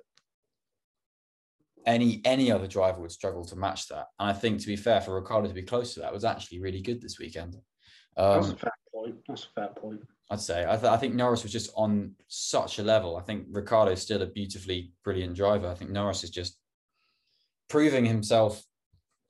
[1.85, 4.07] any any other driver would struggle to match that.
[4.19, 6.59] And I think, to be fair, for Ricciardo to be close to that was actually
[6.59, 7.55] really good this weekend.
[8.17, 9.15] Um, That's a fair point.
[9.27, 10.01] That's a fair point.
[10.31, 10.63] I'd say.
[10.63, 13.17] I, th- I think Norris was just on such a level.
[13.17, 15.67] I think Ricciardo is still a beautifully brilliant driver.
[15.67, 16.57] I think Norris is just
[17.67, 18.63] proving himself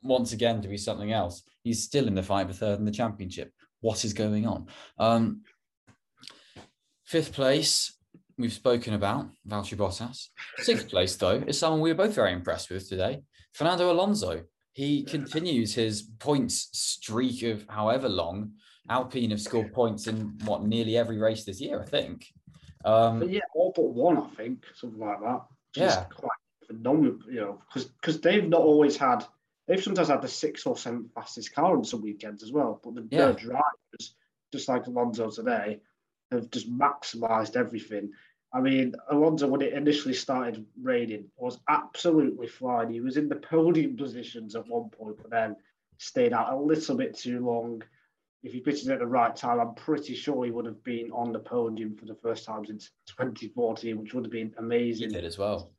[0.01, 1.43] once again to be something else.
[1.63, 3.53] He's still in the fight for third in the championship.
[3.81, 4.67] What is going on?
[4.97, 5.43] Um,
[7.05, 7.97] fifth place,
[8.39, 10.30] we've spoken about, Valtteri Bottas.
[10.58, 13.21] Sixth place, though, is someone we were both very impressed with today,
[13.54, 14.43] Fernando Alonso.
[14.73, 18.54] He continues his points streak of however long.
[18.89, 22.25] Alpine have scored points in what nearly every race this year, I think.
[22.86, 25.41] Um, but yeah, all but one, I think, something like that.
[25.73, 26.32] Just yeah, quite
[26.65, 29.25] phenomenal, you know, because because they've not always had.
[29.67, 32.80] They've sometimes had the sixth or seventh fastest car on some weekends as well.
[32.84, 33.32] But the yeah.
[33.34, 34.15] drivers,
[34.52, 35.82] just like Alonso today,
[36.32, 38.12] have just maximised everything.
[38.51, 42.91] I mean, Alonso, when it initially started raining, was absolutely flying.
[42.91, 45.55] He was in the podium positions at one point, but then
[45.97, 47.83] stayed out a little bit too long.
[48.41, 51.31] If he pitches at the right time, I'm pretty sure he would have been on
[51.31, 55.09] the podium for the first time since 2014, which would have been amazing.
[55.09, 55.71] He did as well.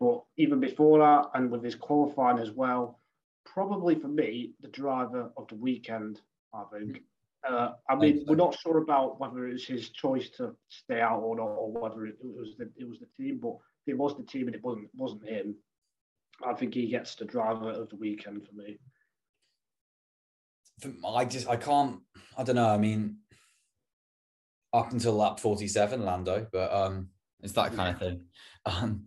[0.00, 3.00] But even before that, and with his qualifying as well,
[3.44, 6.20] probably for me, the driver of the weekend,
[6.52, 7.02] I think.
[7.48, 11.20] Uh, I mean, we're not sure about whether it was his choice to stay out
[11.20, 13.38] or not, or whether it, was the it was the team.
[13.42, 15.54] But if it was the team and it wasn't wasn't him,
[16.46, 18.78] I think he gets the driver of the weekend for me.
[21.06, 22.00] I just I can't
[22.36, 22.68] I don't know.
[22.68, 23.18] I mean,
[24.72, 27.08] up until lap forty seven, Lando, but um,
[27.42, 28.20] it's that kind of thing.
[28.66, 29.04] Um,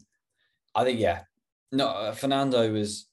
[0.76, 1.24] I think yeah,
[1.72, 3.08] no, uh, Fernando was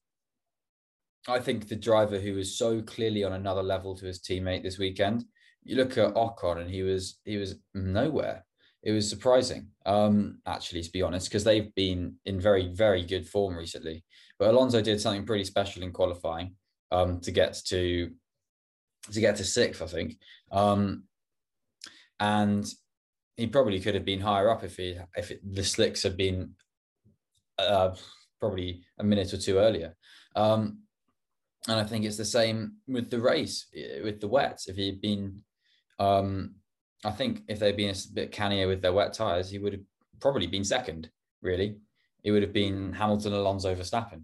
[1.27, 4.79] I think the driver who was so clearly on another level to his teammate this
[4.79, 5.25] weekend.
[5.65, 8.45] You look at Ocon, and he was he was nowhere.
[8.83, 13.27] It was surprising, um, actually, to be honest, because they've been in very very good
[13.27, 14.05] form recently.
[14.39, 16.57] But Alonso did something pretty special in qualifying
[16.93, 18.11] um, to get to
[19.11, 20.19] to get to sixth, I think,
[20.53, 21.05] um,
[22.21, 22.67] and
[23.37, 26.51] he probably could have been higher up if he if it, the slicks had been
[27.59, 27.95] uh,
[28.39, 29.97] probably a minute or two earlier.
[30.37, 30.84] Um,
[31.69, 34.69] and I think it's the same with the race eh, with the wets.
[34.69, 35.43] If he'd been,
[35.99, 36.57] um,
[37.05, 39.83] I think if they'd been a bit cannier with their wet tires, he would have
[40.21, 41.11] probably been second.
[41.43, 41.77] Really,
[42.23, 44.23] it would have been Hamilton, Alonso, Verstappen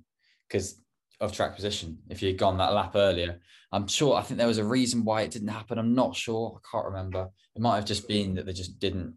[0.48, 0.80] because
[1.20, 1.98] of track position.
[2.08, 3.40] If you'd gone that lap earlier,
[3.72, 4.16] I'm sure.
[4.16, 5.78] I think there was a reason why it didn't happen.
[5.78, 6.56] I'm not sure.
[6.56, 7.28] I can't remember.
[7.54, 9.14] It might have just been that they just didn't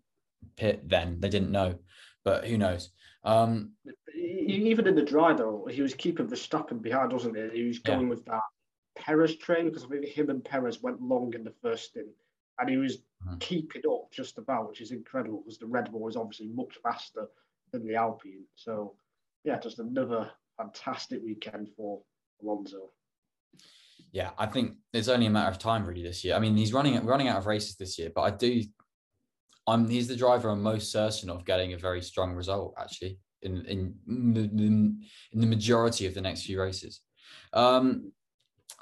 [0.58, 1.20] pit then.
[1.20, 1.76] They didn't know,
[2.24, 2.90] but who knows?
[3.24, 3.72] Um,
[4.16, 7.62] even in the dry though, he was keeping Verstappen behind, wasn't he?
[7.62, 8.10] He was going yeah.
[8.10, 8.42] with that
[8.98, 12.08] Perez train because I think him and Perez went long in the first stint,
[12.60, 13.38] and he was mm-hmm.
[13.40, 17.28] keeping up just about, which is incredible because the Red Bull is obviously much faster
[17.72, 18.44] than the Alpine.
[18.56, 18.96] So,
[19.44, 22.02] yeah, just another fantastic weekend for
[22.42, 22.92] Alonso.
[24.12, 26.36] Yeah, I think it's only a matter of time really this year.
[26.36, 28.64] I mean, he's running running out of races this year, but I do
[29.68, 33.66] I'm he's the driver I'm most certain of getting a very strong result actually in
[33.66, 37.02] in in the majority of the next few races.
[37.54, 38.12] Um,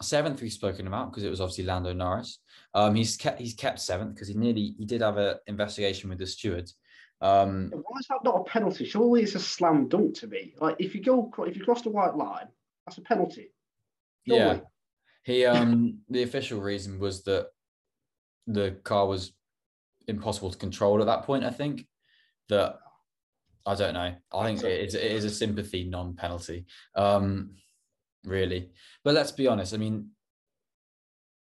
[0.01, 2.39] seventh we've spoken about because it was obviously Lando Norris.
[2.73, 6.19] Um, he's kept he's kept seventh because he nearly he did have an investigation with
[6.19, 6.75] the stewards.
[7.21, 8.85] Um, Why is that not a penalty?
[8.85, 10.53] Surely it's a slam dunk to me.
[10.59, 12.47] Like if you go if you cross the white line,
[12.85, 13.53] that's a penalty.
[14.27, 14.41] Surely.
[14.41, 14.59] Yeah,
[15.23, 17.47] he um the official reason was that
[18.47, 19.33] the car was
[20.11, 21.43] impossible to control at that point.
[21.43, 21.87] I think
[22.49, 22.77] that
[23.65, 24.13] I don't know.
[24.33, 27.51] I think it is, it is a sympathy non-penalty, um,
[28.25, 28.71] really.
[29.03, 29.73] But let's be honest.
[29.73, 30.09] I mean,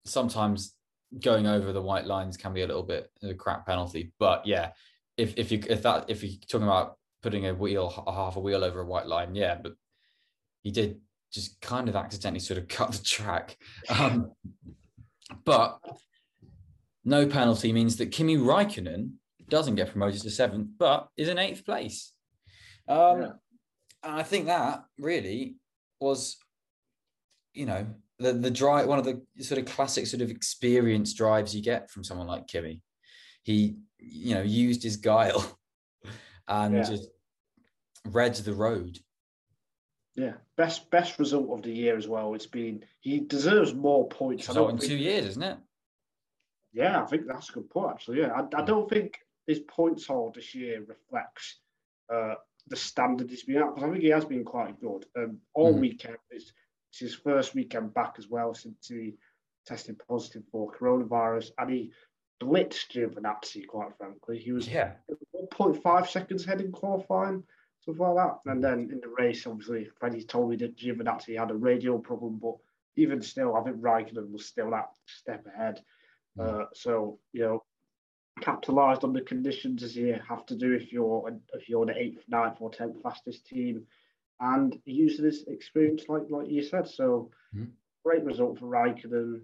[0.05, 0.75] sometimes
[1.19, 4.11] going over the white lines can be a little bit a crap penalty.
[4.19, 4.71] But yeah,
[5.17, 8.39] if if you if that if you're talking about putting a wheel a half a
[8.39, 9.73] wheel over a white line, yeah, but
[10.63, 10.99] he did
[11.31, 13.57] just kind of accidentally sort of cut the track.
[13.89, 14.31] Um,
[15.43, 15.79] but
[17.07, 19.13] no penalty means that Kimi Raikkonen
[19.49, 22.11] doesn't get promoted to seventh, but is in eighth place.
[22.87, 23.31] Um, yeah.
[24.03, 25.55] And I think that really
[26.01, 26.37] was,
[27.53, 27.87] you know,
[28.19, 31.89] the the drive one of the sort of classic sort of experience drives you get
[31.89, 32.81] from someone like Kimi.
[33.43, 35.57] He, you know, used his guile
[36.47, 36.83] and yeah.
[36.83, 37.07] just
[38.05, 38.99] read the road.
[40.15, 42.33] Yeah, best best result of the year as well.
[42.33, 44.49] It's been he deserves more points.
[44.49, 45.57] Result in two years, isn't it?
[46.77, 47.91] Yeah, I think that's a good point.
[47.91, 51.59] Actually, yeah, I, I don't think his points haul this year reflects
[52.13, 52.35] uh,
[52.67, 55.05] the standard he's been at because I think he has been quite good.
[55.17, 56.53] Um, all mm weekend, it's,
[56.91, 59.15] it's, his first weekend back as well since he
[59.65, 61.91] tested positive for coronavirus, and he
[62.41, 63.65] blitzed Giovinazzi.
[63.65, 64.91] Quite frankly, he was yeah
[65.51, 67.43] 1.5 seconds ahead in qualifying,
[67.81, 68.51] stuff like that.
[68.51, 72.37] And then in the race, obviously, Freddie told me that Giovinazzi had a radial problem,
[72.39, 72.55] but
[72.95, 75.81] even still, I think Raikkonen was still that step ahead.
[76.37, 76.61] Mm.
[76.61, 77.63] Uh, so you know,
[78.41, 82.23] capitalised on the conditions as you have to do if you're if you're the eighth,
[82.27, 83.85] ninth, or tenth fastest team,
[84.39, 86.87] and using this experience like like you said.
[86.87, 87.69] So mm.
[88.05, 89.41] great result for Raikkonen.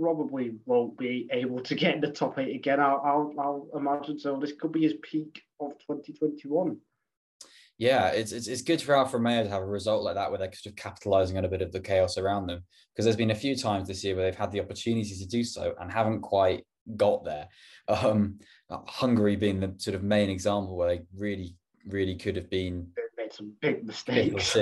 [0.00, 2.80] Probably won't be able to get in the top eight again.
[2.80, 4.36] I'll, I'll, I'll imagine so.
[4.36, 6.78] This could be his peak of 2021
[7.82, 10.38] yeah, it's, it's it's good for Alfa Romeo to have a result like that where
[10.38, 12.62] they're sort of capitalizing on a bit of the chaos around them.
[12.94, 15.42] Because there's been a few times this year where they've had the opportunity to do
[15.42, 16.64] so and haven't quite
[16.96, 17.48] got there.
[17.88, 18.38] Um,
[18.70, 23.24] Hungary being the sort of main example where they really, really could have been they
[23.24, 24.56] made some big mistakes.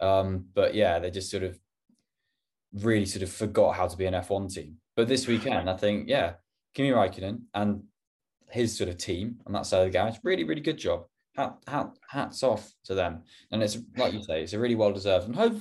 [0.00, 1.58] um, but yeah, they just sort of
[2.72, 4.76] really sort of forgot how to be an F1 team.
[4.96, 6.32] But this weekend, I think, yeah,
[6.72, 7.82] Kimi Raikkonen and
[8.48, 11.04] his sort of team on that side of the garage, really, really good job
[11.36, 13.22] hat, hat, hats off to them.
[13.50, 15.26] And it's like you say, it's a really well deserved.
[15.26, 15.56] And hope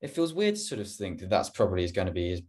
[0.00, 2.42] it feels weird to sort of think that that's probably is going to be his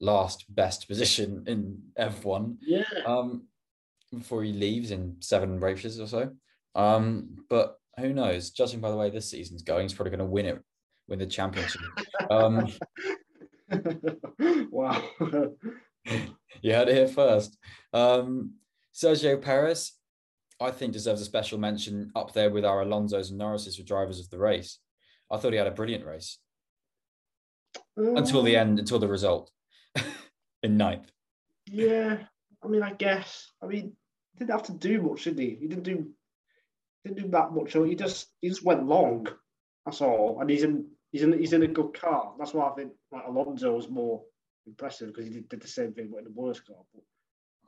[0.00, 2.56] last best position in F1.
[2.60, 2.84] Yeah.
[3.06, 3.48] Um,
[4.12, 6.30] before he leaves in seven races or so.
[6.74, 8.50] Um, but who knows?
[8.50, 10.62] Judging by the way this season's going, he's probably going to win it,
[11.08, 11.80] win the championship.
[12.30, 12.68] Um,
[14.70, 15.02] wow.
[16.62, 17.56] you heard it here first.
[17.92, 18.54] Um,
[18.94, 19.92] Sergio Perez,
[20.60, 24.20] I think deserves a special mention up there with our Alonso's and Norris's for drivers
[24.20, 24.78] of the race.
[25.30, 26.38] I thought he had a brilliant race
[27.98, 29.50] um, until the end, until the result
[30.62, 31.10] in ninth.
[31.66, 32.18] Yeah,
[32.64, 33.50] I mean, I guess.
[33.62, 33.92] I mean,
[34.32, 35.56] he didn't have to do much, did he?
[35.60, 36.10] He didn't do
[37.04, 37.72] didn't do that much.
[37.72, 39.28] So he just he just went long.
[39.84, 40.38] That's all.
[40.40, 42.32] And he's in he's in he's in a good car.
[42.38, 44.22] That's why I think like Alonso was more
[44.66, 46.76] impressive because he did, did the same thing but in the worst car.
[46.94, 47.02] But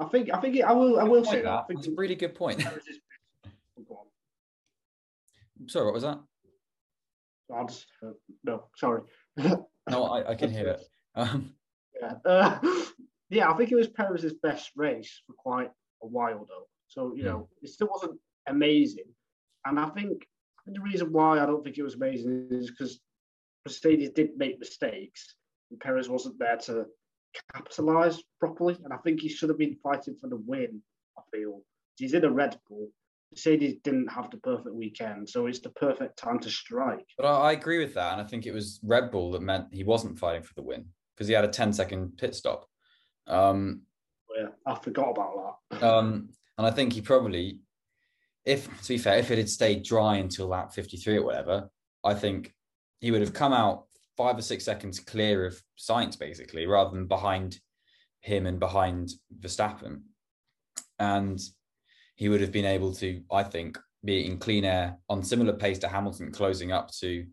[0.00, 1.66] I think I think I will I will say that.
[1.68, 2.62] That's a really good point.
[5.66, 6.20] sorry, what was that?
[7.66, 8.10] just, uh,
[8.44, 9.02] no, sorry.
[9.36, 10.82] no, I, I can hear it.
[11.14, 11.54] Um,
[12.00, 12.58] yeah, uh,
[13.30, 15.70] yeah, I think it was Perez's best race for quite
[16.02, 16.68] a while though.
[16.88, 17.64] So you know, hmm.
[17.64, 19.06] it still wasn't amazing,
[19.64, 20.26] and I think
[20.66, 23.00] the reason why I don't think it was amazing is because
[23.66, 25.34] Mercedes did make mistakes,
[25.70, 26.86] and Perez wasn't there to
[27.54, 28.76] capitalised properly.
[28.84, 30.82] And I think he should have been fighting for the win.
[31.16, 31.62] I feel
[31.96, 32.88] he's in a Red Bull.
[33.32, 37.06] Mercedes didn't have the perfect weekend, so it's the perfect time to strike.
[37.16, 39.66] But I, I agree with that, and I think it was Red Bull that meant
[39.70, 42.66] he wasn't fighting for the win because he had a 10 second pit stop.
[43.26, 43.82] Um,
[44.30, 45.82] oh, yeah, I forgot about that.
[45.82, 47.60] um, and I think he probably,
[48.44, 51.68] if to be fair, if it had stayed dry until lap 53 or whatever,
[52.02, 52.54] I think
[53.00, 53.87] he would have come out
[54.18, 57.60] five or six seconds clear of Sainz, basically, rather than behind
[58.20, 59.10] him and behind
[59.40, 60.00] Verstappen.
[60.98, 61.40] And
[62.16, 65.78] he would have been able to, I think, be in clean air on similar pace
[65.78, 67.24] to Hamilton, closing up to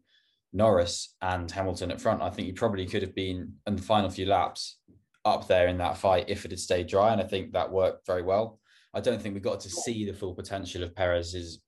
[0.54, 2.22] Norris and Hamilton at front.
[2.22, 4.78] I think he probably could have been in the final few laps
[5.26, 7.12] up there in that fight if it had stayed dry.
[7.12, 8.60] And I think that worked very well.
[8.94, 11.62] I don't think we got to see the full potential of Perez's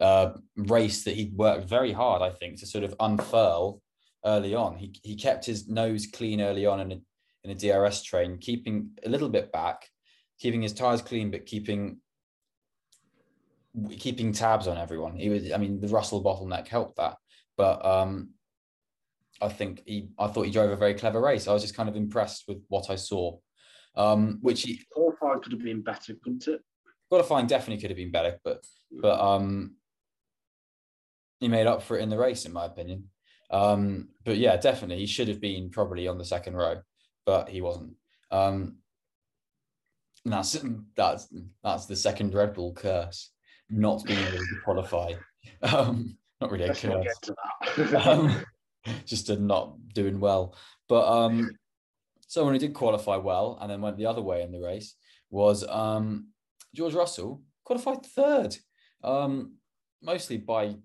[0.00, 3.80] uh, race that he worked very hard, I think, to sort of unfurl
[4.24, 4.76] early on.
[4.76, 7.00] He he kept his nose clean early on in a
[7.44, 9.88] in a DRS train, keeping a little bit back,
[10.38, 11.98] keeping his tires clean, but keeping
[13.98, 15.16] keeping tabs on everyone.
[15.16, 17.16] He was, I mean, the Russell bottleneck helped that,
[17.56, 18.30] but um,
[19.42, 21.48] I think he, I thought he drove a very clever race.
[21.48, 23.38] I was just kind of impressed with what I saw.
[23.96, 26.60] Um, which he qualifying could have been better, couldn't it?
[27.08, 29.76] Qualifying definitely could have been better, but but um,
[31.40, 33.10] he made up for it in the race, in my opinion.
[33.54, 36.80] Um, but yeah, definitely he should have been probably on the second row,
[37.24, 37.94] but he wasn't.
[38.32, 38.78] Um,
[40.24, 40.58] and that's
[40.96, 41.28] that's
[41.62, 43.30] that's the second Red Bull curse,
[43.70, 45.12] not being able to qualify.
[45.62, 47.04] Um, not really a curse.
[47.04, 47.34] get to
[47.76, 48.06] that.
[48.06, 48.44] um,
[49.06, 50.56] just a not doing well.
[50.88, 51.50] But um,
[52.26, 54.94] someone who did qualify well and then went the other way in the race
[55.30, 56.28] was um,
[56.74, 58.56] George Russell, qualified third,
[59.02, 59.54] um,
[60.02, 60.76] mostly by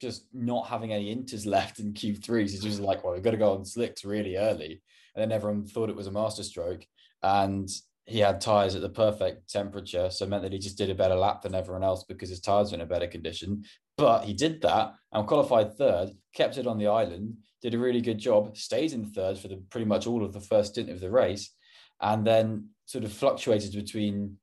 [0.00, 2.24] just not having any inters left in Q3.
[2.24, 4.82] So It's just like, well, we've got to go on slicks really early.
[5.14, 6.84] And then everyone thought it was a master stroke.
[7.22, 7.68] And
[8.06, 10.10] he had tires at the perfect temperature.
[10.10, 12.40] So it meant that he just did a better lap than everyone else because his
[12.40, 13.64] tires were in a better condition.
[13.96, 18.00] But he did that and qualified third, kept it on the island, did a really
[18.00, 21.00] good job, stayed in third for the pretty much all of the first stint of
[21.00, 21.54] the race,
[22.00, 24.38] and then sort of fluctuated between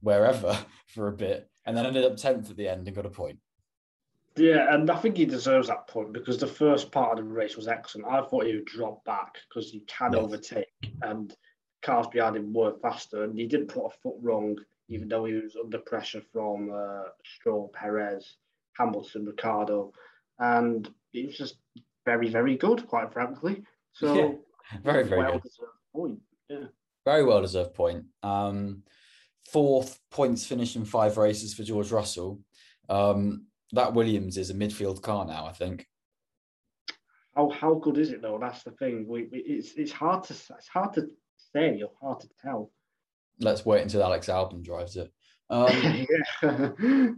[0.00, 0.56] wherever
[0.86, 3.38] for a bit, and then ended up 10th at the end and got a point.
[4.36, 7.56] Yeah, and I think he deserves that point because the first part of the race
[7.56, 8.06] was excellent.
[8.08, 10.22] I thought he would drop back because he can Yes.
[10.22, 10.66] overtake
[11.02, 11.34] and
[11.82, 14.56] cars behind him were faster and he didn't put a foot wrong
[14.88, 18.36] even though he was under pressure from uh, Stroll, Perez,
[18.76, 19.92] Hamilton, Ricciardo.
[20.40, 21.56] And he was just
[22.04, 23.62] very, very good, quite frankly.
[23.92, 24.32] So Yeah,
[24.82, 25.42] Very, very well good.
[25.42, 26.20] deserved point.
[26.48, 26.64] Yeah.
[27.04, 28.04] Very well deserved point.
[28.24, 28.82] Um,
[29.48, 32.40] fourth points finish in five races for George Russell.
[32.88, 35.86] Um, that Williams is a midfield car now, I think.
[37.36, 38.38] How how good is it though?
[38.40, 39.06] That's the thing.
[39.08, 41.08] We, we it's it's hard to it's hard to
[41.52, 42.70] say or hard to tell.
[43.38, 45.12] Let's wait until Alex Albon drives it.
[45.52, 46.06] Um,
[46.42, 47.08] yeah.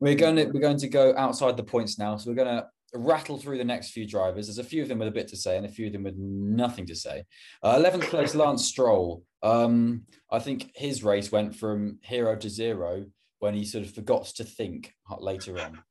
[0.00, 2.16] We're going to we're going to go outside the points now.
[2.16, 4.46] So we're going to rattle through the next few drivers.
[4.46, 6.04] There's a few of them with a bit to say, and a few of them
[6.04, 7.24] with nothing to say.
[7.62, 9.24] Uh, Eleventh place, Lance Stroll.
[9.42, 13.06] Um, I think his race went from hero to zero
[13.40, 15.82] when he sort of forgot to think later on.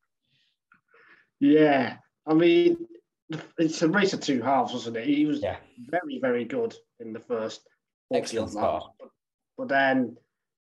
[1.39, 2.77] Yeah, I mean,
[3.57, 5.05] it's a race of two halves, wasn't it?
[5.05, 5.57] He was Yeah.
[5.89, 7.61] very, very good in the first
[8.13, 8.85] Excellent start.
[8.99, 9.09] But,
[9.57, 10.17] but then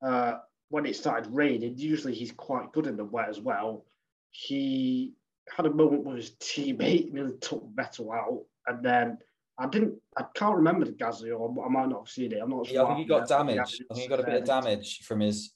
[0.02, 3.86] uh, when it started raining, usually he's quite good in the wet as well.
[4.32, 5.16] He
[5.56, 9.18] had a moment with his teammate, nearly took Vettel out, and then
[9.58, 12.40] I didn't, I can't remember the Gasly, or I might not have seen it.
[12.42, 12.86] I'm not Yeah, sure.
[12.86, 13.58] I think he got damage.
[13.90, 15.54] I think he got a bit of damage from his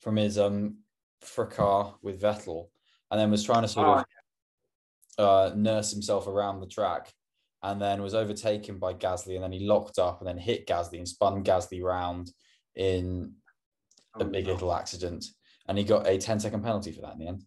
[0.00, 0.78] from his um
[1.20, 2.68] fracas with Vettel,
[3.10, 4.04] and then was trying to sort Oh,
[5.18, 7.12] of uh, nurse himself around the track,
[7.62, 10.98] and then was overtaken by Gasly, and then he locked up and then hit Gasly
[10.98, 12.30] and spun Gasly round
[12.76, 13.32] in
[14.14, 14.52] a Oh, big no.
[14.52, 15.24] little accident,
[15.66, 17.44] and he got a 10 second penalty for that in the end.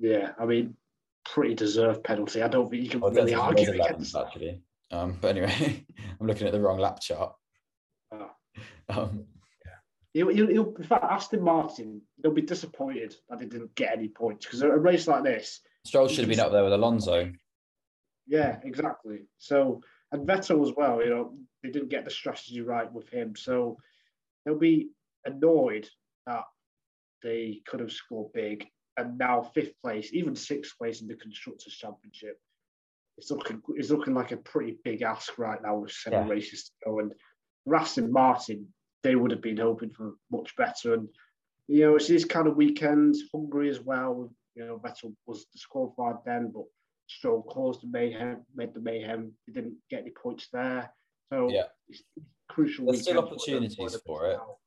[0.00, 0.76] Yeah, I mean,
[1.24, 2.42] pretty deserved penalty.
[2.42, 4.26] I don't think you can really argue was 11th, against that.
[4.26, 4.62] actually.
[4.90, 5.86] Um, but anyway,
[6.20, 7.34] I'm looking at the wrong lap chart.
[8.12, 8.30] Oh.
[8.88, 9.24] Um,
[10.14, 14.08] He'll, he'll, he'll, in fact, Aston Martin, they'll be disappointed that they didn't get any
[14.08, 17.32] points because a race like this, Stroll should have been up there with Alonso.
[18.26, 19.20] yeah, exactly.
[19.38, 19.80] So,
[20.12, 23.34] and Vettel as well, you know, they didn't get the strategy right with him.
[23.36, 23.78] So
[24.44, 24.90] they'll be
[25.24, 25.88] annoyed
[26.26, 26.44] that
[27.22, 28.66] they could have scored big.
[28.98, 32.38] And now fifth place, even sixth place in the Constructors' Championship,
[33.16, 36.32] it's looking it's looking like a pretty big ask right now with seven Yeah.
[36.34, 36.98] races to go.
[36.98, 37.12] And
[37.64, 40.94] for Aston Martin, they would have been hoping for much better.
[40.94, 41.08] And
[41.68, 44.32] you know, it's these kind of weekends, Hungary as well.
[44.54, 46.64] You know, Vettel was disqualified then, but
[47.08, 49.32] Stroll caused the mayhem, made the mayhem.
[49.46, 50.92] They didn't get any points there.
[51.32, 51.68] So Yeah.
[51.88, 52.02] it's
[52.48, 52.86] crucial.
[52.86, 54.36] There's still weekend opportunities for it.
[54.36, 54.58] now.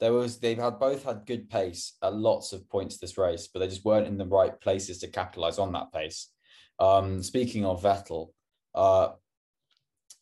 [0.00, 3.60] There was they've had both had good pace at lots of points this race, but
[3.60, 6.28] they just weren't in the right places to capitalize on that pace.
[6.80, 8.32] Um, speaking of Vettel,
[8.74, 9.12] uh,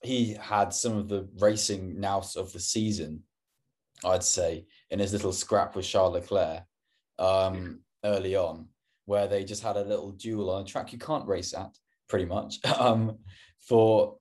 [0.03, 3.25] he had some of the racing nous of the season,
[4.05, 6.63] I'd say, in his little scrap with Charles Leclerc
[7.19, 8.69] um, early on,
[9.07, 11.77] where they just had a little duel on a track you can't race at,
[12.09, 13.19] pretty much, um,
[13.59, 14.17] for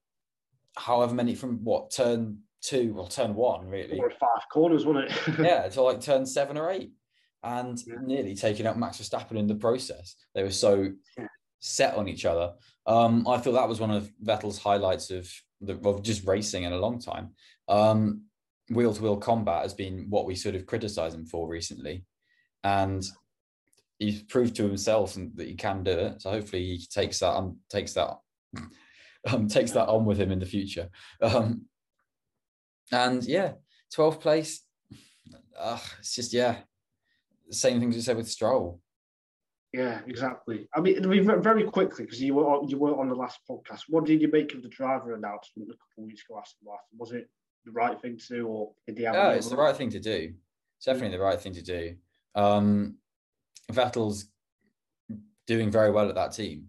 [0.75, 5.11] however many from what turn two or turn one, really Four or five corners, wasn't
[5.11, 5.39] it?
[5.39, 6.91] yeah, until like turn seven or eight,
[7.43, 7.95] and Yeah.
[8.01, 10.15] nearly taking out Max Verstappen in the process.
[10.35, 11.27] They were so Yeah.
[11.59, 12.53] set on each other.
[12.85, 16.73] Um, I thought that was one of Vettel's highlights of the of just racing in
[16.73, 17.33] a long time.
[17.67, 18.23] Um,
[18.69, 22.05] wheel to wheel combat has been what we sort of criticize him for recently,
[22.63, 23.05] and
[23.97, 26.21] he's proved to himself that he can do it.
[26.21, 28.17] So hopefully he takes that um, takes that
[29.27, 30.89] um, takes that on with him in the future.
[31.21, 31.65] Um,
[32.91, 33.53] and yeah,
[33.95, 34.61] 12th place.
[35.57, 36.57] Uh, it's just yeah,
[37.51, 38.79] same things you said with Stroll.
[39.73, 40.67] Yeah, exactly.
[40.73, 41.03] I mean,
[41.43, 43.81] very quickly because you were you were on the last podcast.
[43.87, 46.39] What did you make of the driver announcement a couple of weeks ago?
[46.39, 47.29] Aston Martin was it
[47.65, 49.15] the right thing to do, or did they have?
[49.15, 50.33] Yeah, it's the right thing to do.
[50.77, 51.95] It's definitely the right thing to do.
[52.35, 52.97] Um,
[53.71, 54.25] Vettel's
[55.45, 56.67] doing very well at that team.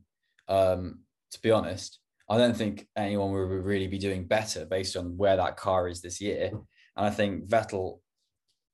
[0.49, 5.17] Um, to be honest, I don't think anyone would really be doing better based on
[5.17, 6.51] where that car is this year.
[6.97, 8.01] And I think Vettel,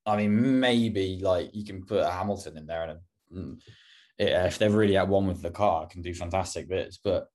[0.05, 3.59] I mean, maybe like you can put a Hamilton in there and a, mm,
[4.19, 6.99] if they're really at one with the car, can do fantastic bits.
[7.03, 7.29] But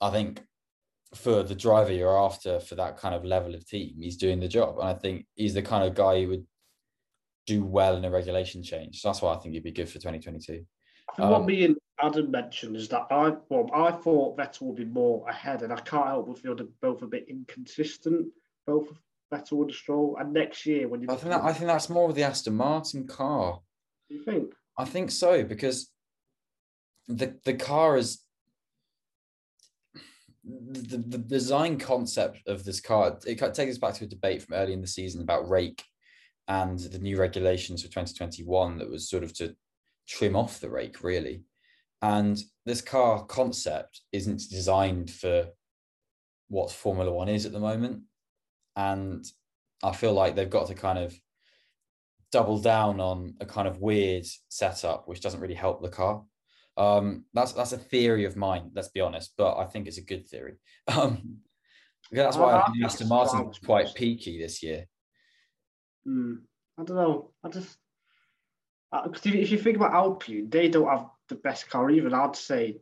[0.00, 0.42] I think
[1.14, 4.48] for the driver you're after for that kind of level of team, he's doing the
[4.48, 4.78] job.
[4.78, 6.46] And I think he's the kind of guy who would
[7.46, 9.00] do well in a regulation change.
[9.00, 10.64] So that's why I think he'd be good for 2022.
[11.18, 14.84] Um, what me and Adam mentioned is that I well, I thought Vettel would be
[14.84, 18.28] more ahead, and I can't help but feel they're both a bit inconsistent,
[18.66, 18.88] both
[19.32, 20.16] Vettel and Stroll.
[20.18, 22.54] And next year, when you I think that, I think that's more of the Aston
[22.54, 23.60] Martin car.
[24.08, 24.54] Do you think?
[24.78, 25.90] I think so because
[27.08, 28.21] the the car is
[30.44, 33.18] the, the design concept of this car.
[33.26, 35.82] It takes us back to a debate from early in the season about rake
[36.48, 39.54] and the new regulations for 2021 that was sort of to
[40.08, 41.42] trim off the rake really
[42.02, 45.46] and this car concept isn't designed for
[46.48, 48.02] what formula one is at the moment
[48.76, 49.24] and
[49.82, 51.14] i feel like they've got to kind of
[52.32, 56.22] double down on a kind of weird setup which doesn't really help the car
[56.76, 60.04] um, that's that's a theory of mine let's be honest but i think it's a
[60.04, 60.54] good theory
[60.88, 61.38] um,
[62.10, 64.86] that's why i think aston martin's quite peaky this year
[66.06, 66.38] Mm,
[66.78, 67.30] I don't know.
[67.44, 67.76] I just
[68.90, 72.12] because uh, if you think about Alpine, they don't have the best car even.
[72.12, 72.80] I'd say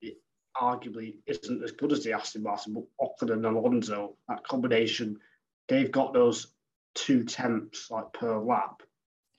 [0.00, 0.16] it
[0.56, 5.18] arguably isn't as good as the Aston Martin, but Ocon and Alonso, that combination,
[5.68, 6.54] they've got those
[6.94, 8.82] two tenths like per lap.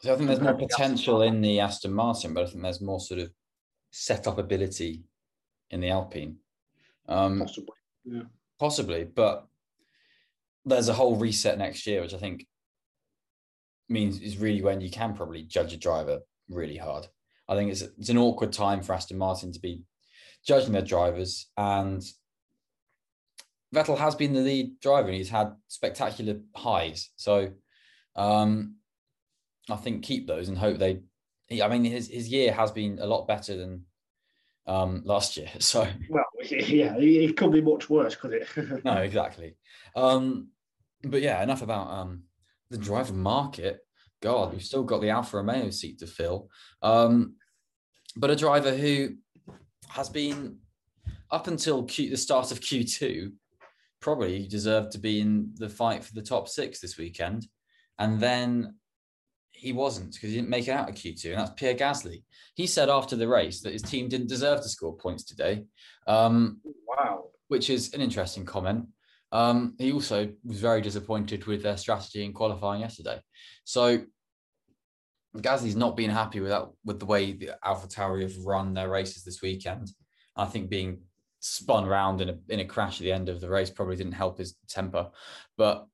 [0.01, 2.99] So I think there's more potential in the Aston Martin, but I think there's more
[2.99, 3.31] sort of
[3.91, 5.03] set up ability
[5.69, 6.37] in the Alpine.
[7.07, 7.75] Um, possibly,
[8.05, 8.21] yeah.
[8.59, 9.47] Possibly, but
[10.65, 12.45] there's a whole reset next year, which I think
[13.87, 16.19] means is really when you can probably judge a driver
[16.49, 17.07] really hard.
[17.47, 19.83] I think it's it's an awkward time for Aston Martin to be
[20.45, 22.03] judging their drivers, and
[23.73, 27.09] Vettel has been the lead driver and he's had spectacular highs.
[27.15, 27.51] So
[28.15, 28.75] um,
[29.69, 31.01] I think keep those and hope they.
[31.49, 33.85] He, I mean, his his year has been a lot better than
[34.67, 35.49] um, last year.
[35.59, 38.47] So well, yeah, it could be much worse, could it?
[38.85, 39.55] no, exactly.
[39.95, 40.49] Um,
[41.03, 42.23] but yeah, enough about um,
[42.69, 43.79] the driver market.
[44.21, 46.49] God, we've still got the Alfa Romeo seat to fill.
[46.81, 47.35] Um,
[48.17, 49.15] but a driver who
[49.89, 50.57] has been
[51.31, 53.31] up until Q, the start of Q2
[54.01, 57.47] probably deserved to be in the fight for the top six this weekend.
[57.97, 58.75] And then
[59.59, 62.23] he wasn't because he didn't make it out of Q2, and that's Pierre Gasly.
[62.55, 65.65] He said after the race that his team didn't deserve to score points today.
[66.07, 67.25] Um, wow.
[67.49, 68.87] Which is an interesting comment.
[69.31, 73.21] Um, he also was very disappointed with their strategy in qualifying yesterday.
[73.63, 73.99] So
[75.37, 79.23] Gasly's not been happy with that with the way the AlphaTauri have run their races
[79.23, 79.89] this weekend.
[80.35, 81.01] I think being
[81.41, 84.13] spun around in a in a crash at the end of the race probably didn't
[84.13, 85.09] help his temper.
[85.57, 85.85] But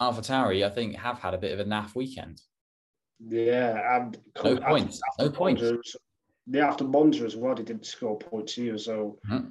[0.00, 2.40] AlphaTauri, I think, have had a bit of a naff weekend.
[3.18, 5.00] Yeah, and no points.
[5.10, 5.96] After, no points.
[6.46, 8.78] The after Monza as well, he didn't score points either.
[8.78, 9.48] So mm-hmm.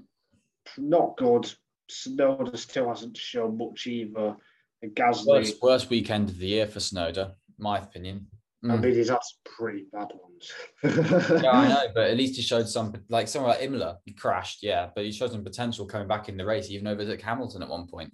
[0.77, 1.51] not good.
[1.89, 4.35] Tsunoda still hasn't shown much either.
[4.81, 5.27] And Gasly.
[5.27, 8.27] Worst, worst weekend of the year for Tsunoda, my opinion.
[8.63, 8.71] Mm.
[8.71, 11.41] I mean, he's had some pretty bad ones.
[11.41, 14.63] yeah, I know, but at least he showed some, like someone like Imola, he crashed,
[14.63, 17.69] yeah, but he showed some potential coming back in the race, even overtook Hamilton at
[17.69, 18.13] one point.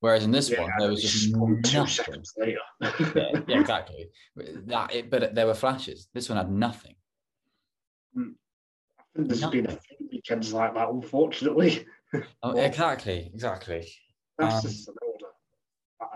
[0.00, 1.34] Whereas in this yeah, one, there was just
[1.64, 2.58] two seconds later.
[2.80, 4.08] yeah, yeah, exactly.
[4.36, 6.08] That, it, but there were flashes.
[6.14, 6.94] This one had nothing.
[8.16, 8.32] Mm.
[8.98, 9.64] I think there's nothing.
[9.64, 11.86] been a few weekends like that, unfortunately.
[12.42, 13.86] Oh, exactly, exactly.
[14.36, 15.26] That's um, just an order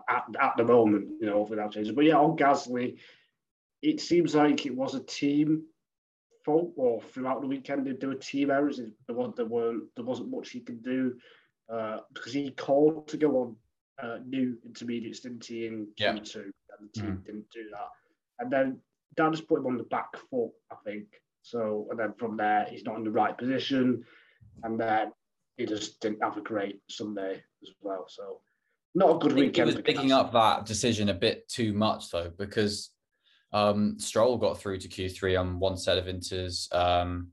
[0.09, 1.95] at, at the moment, you know, without changing.
[1.95, 2.99] But yeah, on Gasly,
[3.81, 5.63] it seems like it was a team
[6.45, 8.79] fault, or throughout the weekend there were team errors.
[9.07, 11.15] There, was, there weren't there wasn't much he could do
[11.73, 13.57] uh, because he called to go on
[14.03, 17.27] uh, new intermediates, didn't he, in Q2, and the team mm.
[17.27, 17.89] didn't do that.
[18.39, 18.79] And then
[19.17, 21.07] Dan just put him on the back foot, I think.
[21.43, 24.05] So, and then from there, he's not in the right position,
[24.63, 25.13] and then
[25.57, 28.07] he just didn't have a great Sunday as well.
[28.09, 28.41] So,
[28.95, 29.71] not a good weekend.
[29.71, 32.91] He was picking up that decision a bit too much though, because
[33.53, 36.75] Um, Stroll got through to Q3 on one set of inters.
[36.75, 37.29] Um,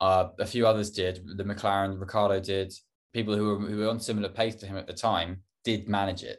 [0.00, 1.22] uh, a few others did.
[1.36, 2.72] The McLaren, Ricciardo did.
[3.12, 6.22] People who were, who were on similar pace to him at the time did manage
[6.22, 6.38] it,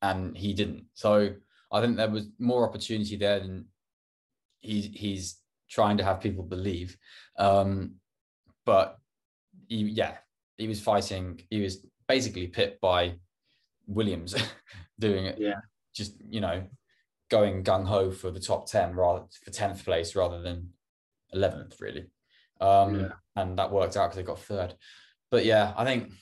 [0.00, 0.84] and he didn't.
[0.94, 1.34] So
[1.70, 3.66] I think there was more opportunity there than
[4.60, 5.38] he, he's
[5.70, 6.96] trying to have people believe.
[7.38, 7.94] Um,
[8.64, 8.98] but
[9.68, 10.14] he, yeah,
[10.58, 11.40] he was fighting.
[11.50, 13.14] He was basically pipped by
[13.86, 14.34] Williams
[14.98, 15.38] doing it.
[15.38, 15.60] Yeah.
[15.94, 16.64] Just you know,
[17.30, 20.70] going gung ho for the top ten rather for tenth place rather than
[21.32, 22.06] eleventh, really.
[22.60, 23.08] Um, Yeah.
[23.34, 24.74] And that worked out because they got third.
[25.30, 26.12] But yeah, I think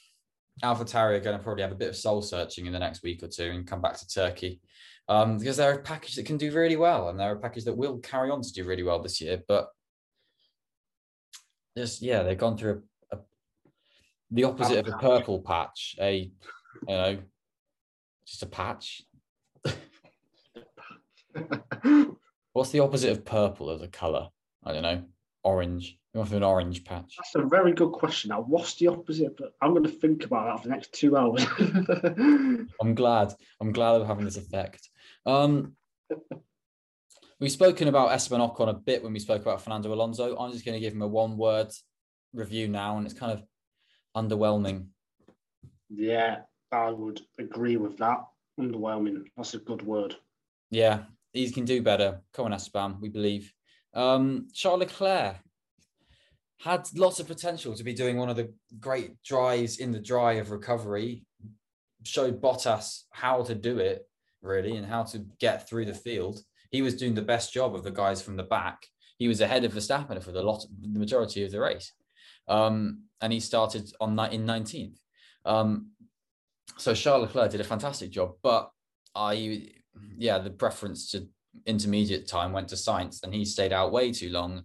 [0.63, 3.23] AlphaTauri are going to probably have a bit of soul searching in the next week
[3.23, 4.61] or two and come back to Turkey
[5.09, 7.77] um, because they're a package that can do really well and they're a package that
[7.77, 9.43] will carry on to do really well this year.
[9.49, 9.69] But
[11.77, 13.21] just yeah, they've gone through a, a
[14.31, 16.31] the opposite of a purple patch, a
[16.89, 17.19] you know,
[18.27, 19.03] just a patch.
[22.53, 24.29] What's the opposite of purple as a color?
[24.65, 25.05] I don't know.
[25.43, 25.97] Orange.
[26.13, 27.15] You want an orange patch?
[27.17, 28.31] That's a very good question.
[28.31, 29.37] Now, what's the opposite?
[29.37, 31.47] But I'm going to think about that for the next two hours.
[32.81, 33.33] I'm glad.
[33.61, 34.89] I'm glad of having this effect.
[35.25, 35.77] Um,
[37.39, 40.37] we've spoken about Esteban Ocon a bit when we spoke about Fernando Alonso.
[40.37, 41.69] I'm just going to give him a one-word
[42.33, 43.45] review now, and it's kind of
[44.17, 44.87] underwhelming.
[45.89, 46.39] yeah,
[46.73, 48.19] I would agree with that.
[48.59, 49.27] Underwhelming.
[49.37, 50.17] That's a good word.
[50.71, 52.21] Yeah, he can do better.
[52.33, 53.53] Come on, Esteban, we believe.
[53.95, 55.37] Um, Charles Leclerc
[56.61, 60.35] had lots of potential to be doing one of the great drives in the dry
[60.35, 61.25] of recovery.
[62.03, 64.09] Showed Bottas how to do it
[64.43, 66.41] really and how to get through the field.
[66.71, 68.87] He was doing the best job of the guys from the back.
[69.19, 71.93] He was ahead of Verstappen for the lot, the majority of the race,
[72.49, 74.99] um, and he started on ni- in nineteenth.
[75.45, 75.91] Um,
[76.79, 78.71] so Charles Leclerc did a fantastic job, but
[79.15, 79.69] I,
[80.17, 81.29] yeah, the preference to
[81.67, 84.65] intermediate time went to Sainz, and he stayed out way too long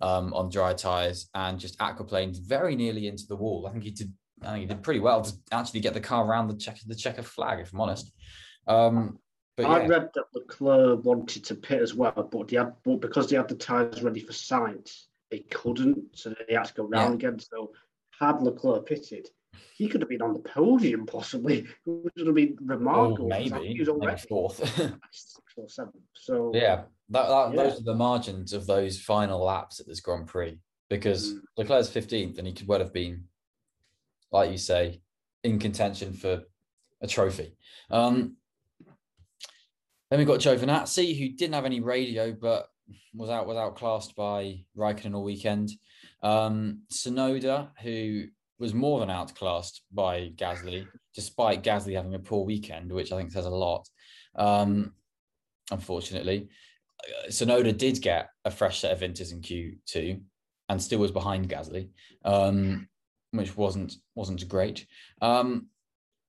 [0.00, 3.66] um, on dry tires and just aquaplaned very nearly into the wall.
[3.66, 4.12] I think he did.
[4.42, 6.94] I think he did pretty well to actually get the car around the check the
[6.94, 8.12] checker flag, if I'm honest.
[8.66, 9.18] Um,
[9.56, 13.00] but I yeah, read that Leclerc wanted to pit as well, but they had but
[13.00, 16.84] because they had the tyres ready for Sainz, they couldn't, so they had to go
[16.84, 17.38] round again.
[17.38, 17.72] So
[18.18, 19.28] had Leclerc pitted,
[19.74, 23.28] he could have been on the podium possibly, which would have been remarkable.
[23.28, 24.60] because maybe he was already fourth.
[25.60, 25.92] or seven.
[26.14, 27.62] So yeah, that, that Yeah.
[27.62, 30.58] those are the margins of those final laps at this Grand Prix
[30.88, 31.40] because Mm.
[31.56, 33.24] Leclerc's 15th and he could well have been,
[34.32, 35.00] like you say,
[35.44, 36.42] in contention for
[37.00, 37.56] a trophy.
[37.90, 38.36] Um,
[40.10, 42.68] then we got Giovinazzi, who didn't have any radio but
[43.14, 45.70] was out was outclassed by Raikkonen all weekend.
[46.22, 48.24] Um, Tsunoda, who
[48.58, 53.30] was more than outclassed by Gasly, despite Gasly having a poor weekend, which I think
[53.30, 53.88] says a lot.
[54.34, 54.92] Um,
[55.70, 56.48] unfortunately,
[57.00, 60.20] Uh, Tsunoda did get a fresh set of inters in Q2
[60.68, 61.88] and still was behind Gasly,
[62.24, 62.88] um,
[63.30, 64.86] which wasn't wasn't great.
[65.22, 65.68] Um,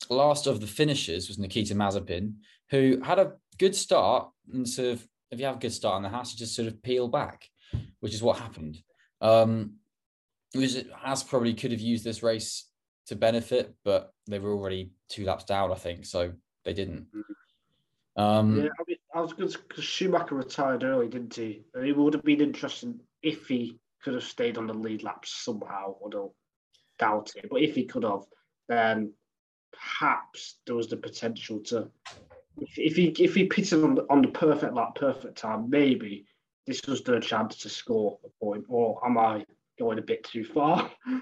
[0.10, 2.36] last of the finishers was Nikita Mazepin,
[2.70, 6.04] who had a good start and sort of if you have a good start on
[6.04, 7.48] the house, you just sort of peel back,
[8.00, 8.82] which is what happened.
[9.20, 9.76] Um,
[10.56, 12.68] was Haas probably could have used this race
[13.08, 16.34] to benefit, but they were already two laps down, I think, so
[16.66, 17.08] they didn't.
[18.16, 21.64] Um, yeah, I, mean, I was good because Schumacher retired early, didn't he?
[21.74, 25.26] And it would have been interesting if he could have stayed on the lead lap
[25.26, 25.96] somehow.
[26.02, 26.34] Although
[27.00, 28.26] doubt it, but if he could have,
[28.68, 29.14] then
[29.72, 31.90] perhaps there was the potential to.
[32.58, 36.26] If, if he if he pitted on the, on the perfect lap, perfect time, maybe
[36.68, 38.66] this was the chance to score a point.
[38.68, 39.46] Or am I
[39.80, 40.92] going a bit too far?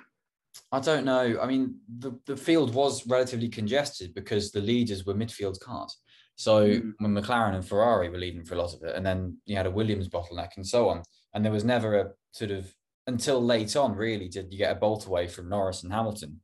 [0.71, 1.39] I don't know.
[1.41, 5.97] I mean, the, the field was relatively congested because the leaders were midfield cars.
[6.39, 6.93] So Mm.
[6.99, 9.65] when McLaren and Ferrari were leading for a lot of it, and then you had
[9.65, 11.03] a Williams bottleneck and so on.
[11.33, 12.73] And there was never a sort of
[13.07, 16.39] until late on, really, did you get a bolt away from Norris and Hamilton.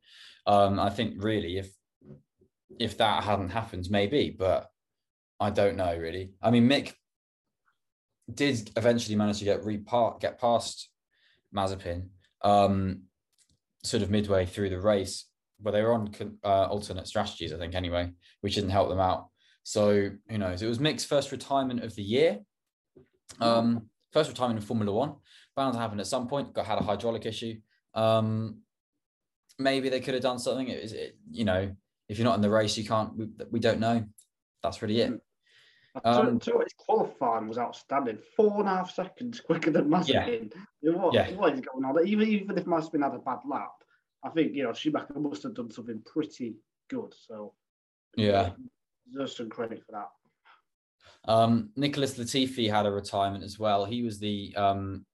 [0.46, 1.74] Um, I think really, if
[2.78, 4.70] if that hadn't happened, maybe, but
[5.40, 6.34] I don't know really.
[6.42, 6.94] I mean, Mick
[8.34, 10.90] did eventually manage to get repart get past
[11.56, 12.10] Mazepin,
[12.42, 13.04] um,
[13.84, 15.26] sort of midway through the race,
[15.62, 19.30] but they were on uh, alternate strategies, I think, anyway, which didn't help them out.
[19.66, 20.62] So who knows?
[20.62, 22.40] It was Mick's first retirement of the year.
[23.42, 25.16] Um, first retirement in Formula One,
[25.56, 26.54] bound to happen at some point.
[26.54, 27.56] Got had a hydraulic issue.
[27.96, 28.60] Um,
[29.58, 30.68] maybe they could have done something.
[30.68, 31.76] It was, it, you know,
[32.08, 33.18] if you're not in the race, you can't.
[33.18, 34.06] We, we don't know.
[34.62, 35.20] That's really it.
[36.04, 38.20] Um, so his qualifying was outstanding.
[38.36, 40.54] Four and a half seconds quicker than Mazepin.
[40.82, 41.32] You know what, Yeah.
[41.32, 42.08] what is going on?
[42.08, 43.72] Even even if Mazepin had a bad lap,
[44.24, 46.58] I think you know Schumacher must have done something pretty
[46.88, 47.16] good.
[47.28, 47.56] So
[48.16, 48.52] Yeah.
[49.08, 50.10] Deserves some credit for that.
[51.28, 53.86] Um, Nicholas Latifi had a retirement as well.
[53.86, 55.06] He was the um,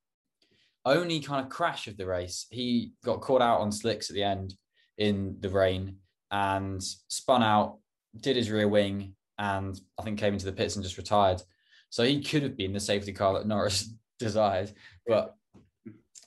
[0.86, 2.48] only kind of crash of the race.
[2.50, 4.54] He got caught out on slicks at the end
[4.98, 5.98] in the rain
[6.32, 7.78] and spun out,
[8.20, 11.42] did his rear wing, and I think came into the pits and just retired.
[11.89, 14.72] So he could have been the safety car that Norris desired,
[15.08, 15.36] but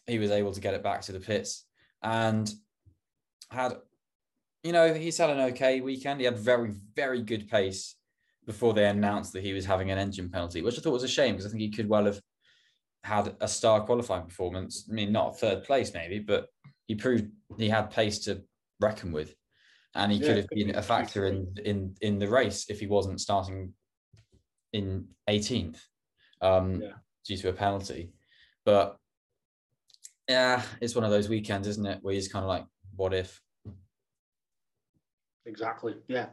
[0.07, 1.65] he was able to get it back to the pits
[2.03, 2.53] and
[3.51, 3.77] had,
[4.65, 6.21] you know, he's had an okay weekend.
[6.21, 7.97] He had very, very good pace
[8.47, 11.09] before they announced that he was having an engine penalty, which I thought was a
[11.09, 12.21] shame because I think he could well have
[13.05, 14.89] had a star qualifying performance.
[14.91, 16.49] I mean, not third place maybe, but
[16.87, 18.43] he proved he had pace to
[18.81, 19.35] reckon with,
[19.95, 22.87] and he yeah, could have been a factor in in in the race if he
[22.87, 23.75] wasn't starting
[24.73, 25.79] in 18th
[26.41, 26.93] um, yeah.
[27.27, 28.13] due to a penalty.
[28.65, 28.97] But
[30.29, 32.65] yeah, it's one of those weekends, isn't it, where he's kind of like,
[32.97, 33.41] what if?
[35.47, 35.95] Exactly.
[36.09, 36.29] Yeah,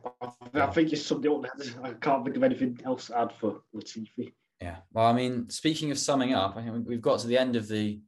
[0.54, 1.46] I, think it's something up
[1.84, 4.32] I can't think of anything else to add for Latifi.
[4.62, 4.78] Yeah.
[4.94, 7.68] Well, I mean, speaking of summing up, I think we've got to the end of
[7.68, 8.00] the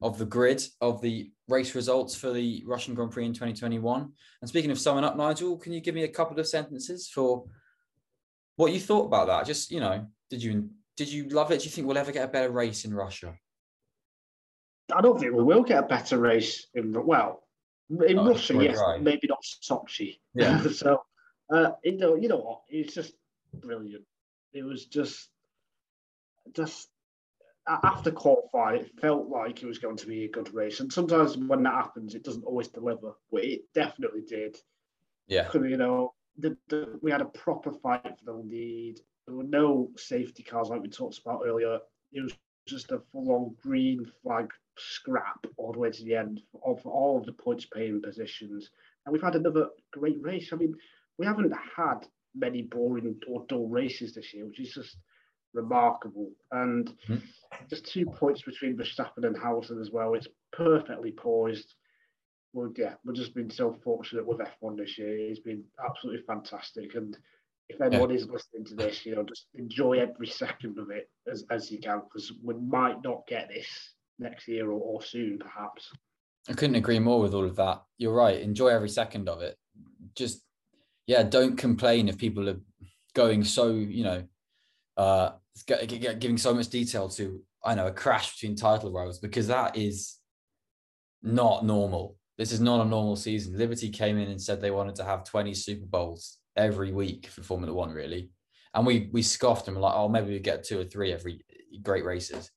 [0.00, 4.12] of the grid of the race results for the Russian Grand Prix in 2021.
[4.40, 7.44] And speaking of summing up, Nigel, can you give me a couple of sentences for
[8.56, 9.46] what you thought about that?
[9.46, 11.60] Just you know, did you did you love it?
[11.60, 13.34] Do you think we'll ever get a better race in Russia?
[14.94, 17.41] I don't think we will get a better race in well
[18.06, 19.02] in oh, Russia, yes, right.
[19.02, 20.18] maybe not Sochi.
[20.34, 20.62] Yeah.
[20.72, 21.02] so,
[21.52, 22.62] uh, you know, you know what?
[22.68, 23.14] It's just
[23.52, 24.04] brilliant.
[24.52, 25.28] It was just,
[26.54, 26.88] just
[27.66, 30.80] after qualifying, it felt like it was going to be a good race.
[30.80, 34.56] And sometimes when that happens, it doesn't always deliver, but it definitely did.
[35.28, 35.48] Yeah.
[35.54, 39.00] You know, the, the, we had a proper fight for the lead.
[39.26, 41.78] There were no safety cars like we talked about earlier.
[42.12, 42.32] It was
[42.66, 47.26] just a full-on green flag scrap all the way to the end of all of
[47.26, 48.70] the points paying positions.
[49.04, 50.50] And we've had another great race.
[50.52, 50.74] I mean,
[51.18, 54.96] we haven't had many boring or dull races this year, which is just
[55.52, 56.30] remarkable.
[56.50, 57.16] And mm-hmm.
[57.68, 60.14] just two points between Verstappen and Hamilton as well.
[60.14, 61.74] It's perfectly poised.
[62.52, 65.16] Well, yeah, we've just been so fortunate with F1 this year.
[65.18, 66.94] It's been absolutely fantastic.
[66.94, 67.16] And
[67.68, 68.16] if anyone yeah.
[68.16, 71.78] is listening to this, you know, just enjoy every second of it as, as you
[71.78, 75.90] can, because we might not get this next year or, or soon, perhaps.
[76.48, 77.82] I couldn't agree more with all of that.
[77.98, 78.40] You're right.
[78.40, 79.56] Enjoy every second of it.
[80.16, 80.42] Just,
[81.06, 82.60] yeah, don't complain if people are
[83.14, 84.24] going so, you know,
[84.96, 85.30] uh,
[85.66, 90.18] giving so much detail to, I know, a crash between title rows because that is
[91.22, 92.16] not normal.
[92.38, 93.56] This is not a normal season.
[93.56, 97.42] Liberty came in and said they wanted to have 20 Super Bowls every week for
[97.42, 98.30] Formula One, really.
[98.74, 101.44] And we we scoffed and were like, oh, maybe we get two or three every
[101.82, 102.50] great races.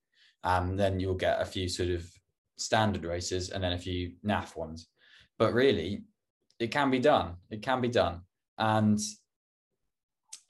[0.46, 2.08] And then you'll get a few sort of
[2.58, 4.88] standard races and then a few NAF ones.
[5.38, 6.04] But really,
[6.60, 7.36] it can be done.
[7.50, 8.22] It can be done.
[8.58, 9.00] And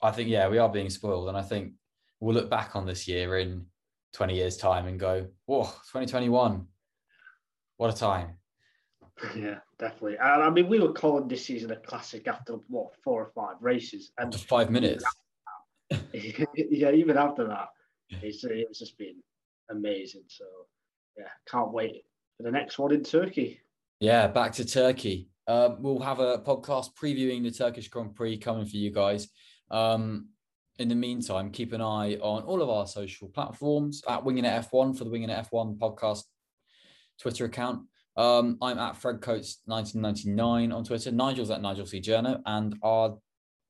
[0.02, 1.28] I think, yeah, we are being spoiled.
[1.28, 1.72] And I think
[2.20, 3.66] we'll look back on this year in
[4.12, 6.66] 20 years' time and go, whoa, 2021.
[7.78, 8.36] What a time.
[9.34, 10.16] Yeah, definitely.
[10.18, 13.56] And I mean, we were calling this season a classic after what four or five
[13.60, 15.04] races, and Just five minutes.
[16.12, 17.68] yeah, even after that,
[18.10, 19.16] it's, it's just been
[19.70, 20.24] amazing.
[20.28, 20.44] So
[21.16, 22.04] yeah, can't wait
[22.36, 23.60] for the next one in Turkey.
[24.00, 25.28] Yeah, back to Turkey.
[25.48, 29.28] Um, we'll have a podcast previewing the Turkish Grand Prix coming for you guys.
[29.70, 30.28] Um,
[30.78, 34.68] in the meantime, keep an eye on all of our social platforms at Winging It
[34.70, 36.24] F1 for the Winging It F1 podcast
[37.18, 37.86] Twitter account.
[38.16, 41.10] Um, I'm at Fred Coates 1999 on Twitter.
[41.10, 42.00] Nigel's at Nigel C.
[42.00, 43.16] Journo, and our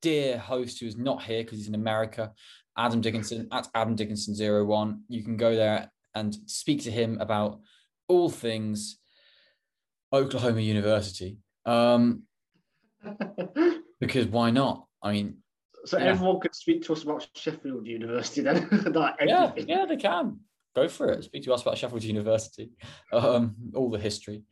[0.03, 2.33] dear host who is not here because he's in America,
[2.77, 5.01] Adam Dickinson at Adam Dickinson01.
[5.09, 7.61] You can go there and speak to him about
[8.09, 8.99] all things
[10.13, 11.39] Oklahoma University.
[11.65, 12.23] Um,
[14.01, 14.87] because why not?
[15.03, 15.39] I mean,
[15.85, 16.07] so yeah.
[16.07, 18.69] everyone could speak to us about Sheffield University then.
[19.25, 20.41] yeah, yeah, they can
[20.75, 21.25] go for it.
[21.25, 22.71] Speak to us about Sheffield University,
[23.13, 24.43] um, all the history.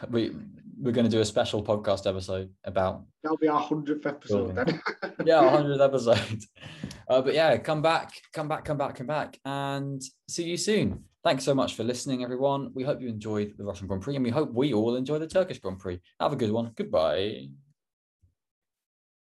[0.10, 0.32] We
[0.78, 3.02] we're going to do a special podcast episode about.
[3.22, 4.80] That'll be our hundredth episode then.
[5.24, 6.44] yeah, hundredth episode.
[7.08, 11.04] Uh, but yeah, come back, come back, come back, come back, and see you soon.
[11.22, 12.72] Thanks so much for listening, everyone.
[12.74, 15.28] We hope you enjoyed the Russian Grand Prix, and we hope we all enjoy the
[15.28, 16.00] Turkish Grand Prix.
[16.18, 16.72] Have a good one.
[16.74, 17.46] Goodbye.